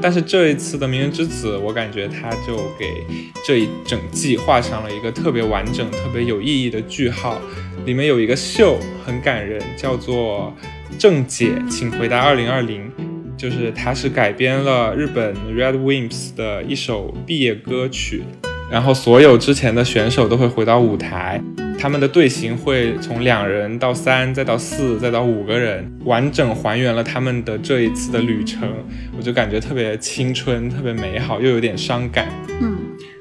[0.01, 3.05] 但是这一次的《明日之子》，我感觉他就给
[3.45, 7.39] 这一整季画上了一个特别完整、特别有意义的句号。
[7.85, 10.53] 里面有一个秀很感人，叫做
[10.99, 12.65] 《正解，请回答2020》，
[13.37, 18.23] 就是它是改编了日本 Red Wimps 的一首毕业歌曲。
[18.71, 21.41] 然后所有之前的选手都会回到舞台，
[21.81, 28.69] 他们的队形会从两人到三，再到四，再到五个人，完整还原了他们的这一次的旅程。
[29.17, 32.27] 我就感觉特别青春，特别美好，又有点伤感。
[32.61, 32.77] 嗯，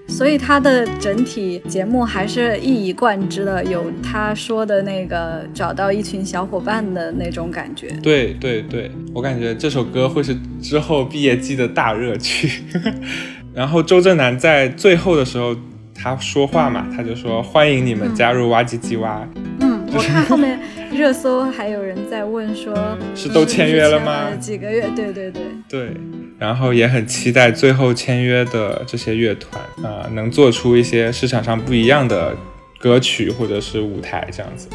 [0.07, 7.89] 所以他的整体节目还是一以贯之的，有他说的那个找到一群小伙伴的那种感觉。
[8.03, 12.63] 对对对，我感觉这首歌会是之后毕业季的大热曲。
[13.55, 15.57] 然后周震南在最后的时候
[16.03, 19.27] 他说话嘛，他就说欢迎你们加入哇唧唧哇。
[19.61, 20.59] 嗯，我看后面
[20.91, 22.75] 热搜还有人在问说，
[23.15, 24.31] 是都签约了吗？
[24.41, 24.89] 几个月？
[24.97, 25.97] 对对对对。
[26.39, 32.35] 然后也很期待最后签约的这些乐团啊，能做出一些市场上不一样的
[32.79, 34.69] 歌曲或者是舞台这样子，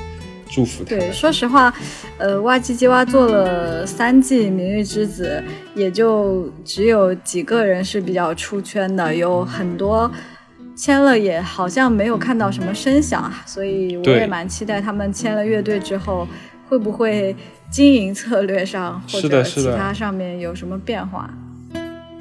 [0.52, 0.92] 祝福他。
[0.92, 1.74] 对，说实话，
[2.20, 5.44] 呃，哇唧唧哇做了三季《明日之子》，
[5.80, 10.12] 也就只有几个人是比较出圈的，有很多
[10.76, 16.28] 签了也好像没有看到什么声响，所以我也蛮期待他们签了乐队之后
[16.68, 17.36] 会不会
[17.72, 21.30] 经营策略上或者其他上面有什么变化。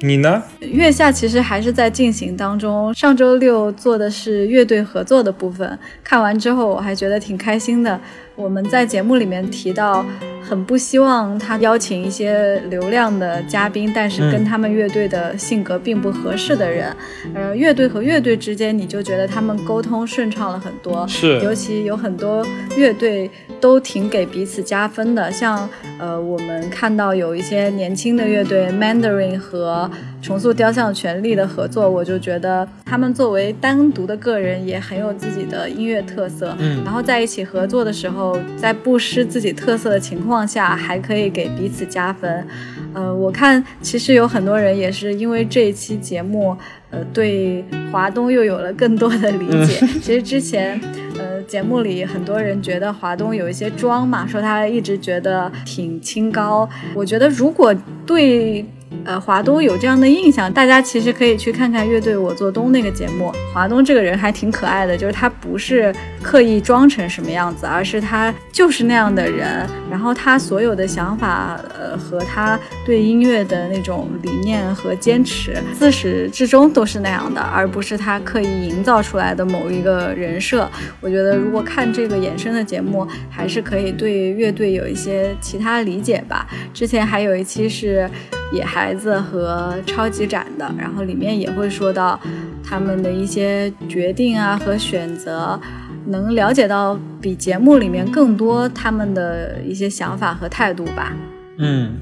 [0.07, 0.43] 你呢？
[0.59, 2.93] 月下其实还是在进行当中。
[2.93, 7.99] 上周六做的是乐队合作的部分，看完之后我还觉得挺开心的。
[8.35, 10.05] 我们在节目里面提到。
[10.47, 16.95] 很不希望他邀请一些流量的嘉宾，但是跟他们乐队的性格并不合适的人。
[17.33, 21.03] 呃，乐队和乐队之间，你就觉得他们沟通顺畅了很多。
[21.07, 22.45] 是，尤其有很多
[22.77, 23.27] 乐队
[23.59, 25.31] 都挺给彼此加分的。
[25.31, 25.67] 像
[25.99, 29.89] 呃，我们看到有一些年轻的乐队，Mandarin 和
[30.21, 36.55] 重塑雕像权力的合作，我就觉得他们作为单独的个人也很有自己的音乐特色。
[36.59, 40.45] 嗯，然后在一起合作的时候，在不失自己特色的情况。
[40.45, 42.47] 下还可以给彼此加分，
[42.93, 46.55] 呃，我看其实有很多人也是因为这一期节目，
[46.91, 49.85] 呃，对华东又有了更多的理解。
[50.01, 51.04] 其实之前，呃，
[51.47, 56.67] 节目里很多人觉得华东有一些装嘛，说他一直觉得挺清高。
[56.93, 57.73] 我觉得如果
[58.05, 58.65] 对。
[59.03, 63.31] 呃，华东有这样的印象，大家其实可以去看看乐队我做东那个节目。
[63.53, 69.67] 华东这个人还挺可爱的，就是他不是刻意装成什么样子，而是他就是那样的人。
[69.89, 80.69] 然后他所有的想法，呃，和他对音乐的那种理念和坚持，自始至终都是那样的，而不是他刻意营造出来的某一个人设。
[80.99, 86.45] 我觉得如果看这个衍生的节目，还是可以对乐队有一些其他理解吧。
[86.73, 88.09] 之前还有一期是。
[88.51, 92.19] 野孩子和超级展的，然后里面也会说到
[92.63, 95.59] 他们的一些决定啊和选择，
[96.07, 101.13] 能了解到比节目里面更多他们的一些想法和态度吧。
[101.57, 101.95] 嗯。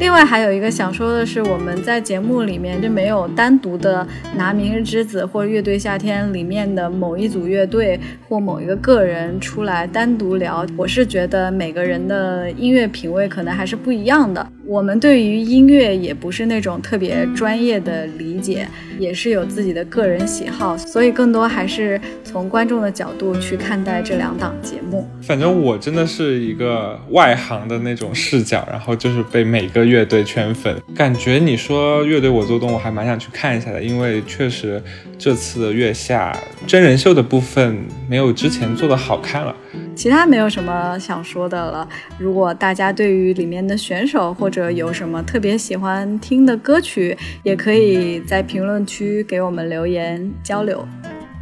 [0.00, 10.66] 另外还有一个想说的是，我们在节目里面就没有单独的拿《明日之子》或乐队夏天里面的某一组乐队或某一个个人出来单独聊。
[10.76, 14.44] 我是觉得每个人的音乐品味可能还是不一样的。
[14.66, 18.66] 我们对于音乐也不是那种特别专业的理解，
[18.98, 25.06] 也是有自己的个人喜好，所以更多还是从观众的角度去看待这两档节目。
[25.20, 29.83] 反正我真的是一个外行的那种视角，然后就是被每个。
[29.84, 34.82] 乐队圈粉，感觉你说乐队我做东，我还蛮想去看一下的，因为确实
[35.18, 39.54] 这次的月下真人秀的部分没有之前做的好看了。
[39.94, 41.88] 其他没有什么想说的了。
[42.18, 50.86] 如果大家对于里面的选手或者有什么特别喜欢听的歌曲，也可以在评论区给我们留言交流。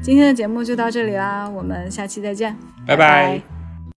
[0.02, 3.61] 今天的节目就到这里啦，我们下期再见，拜拜。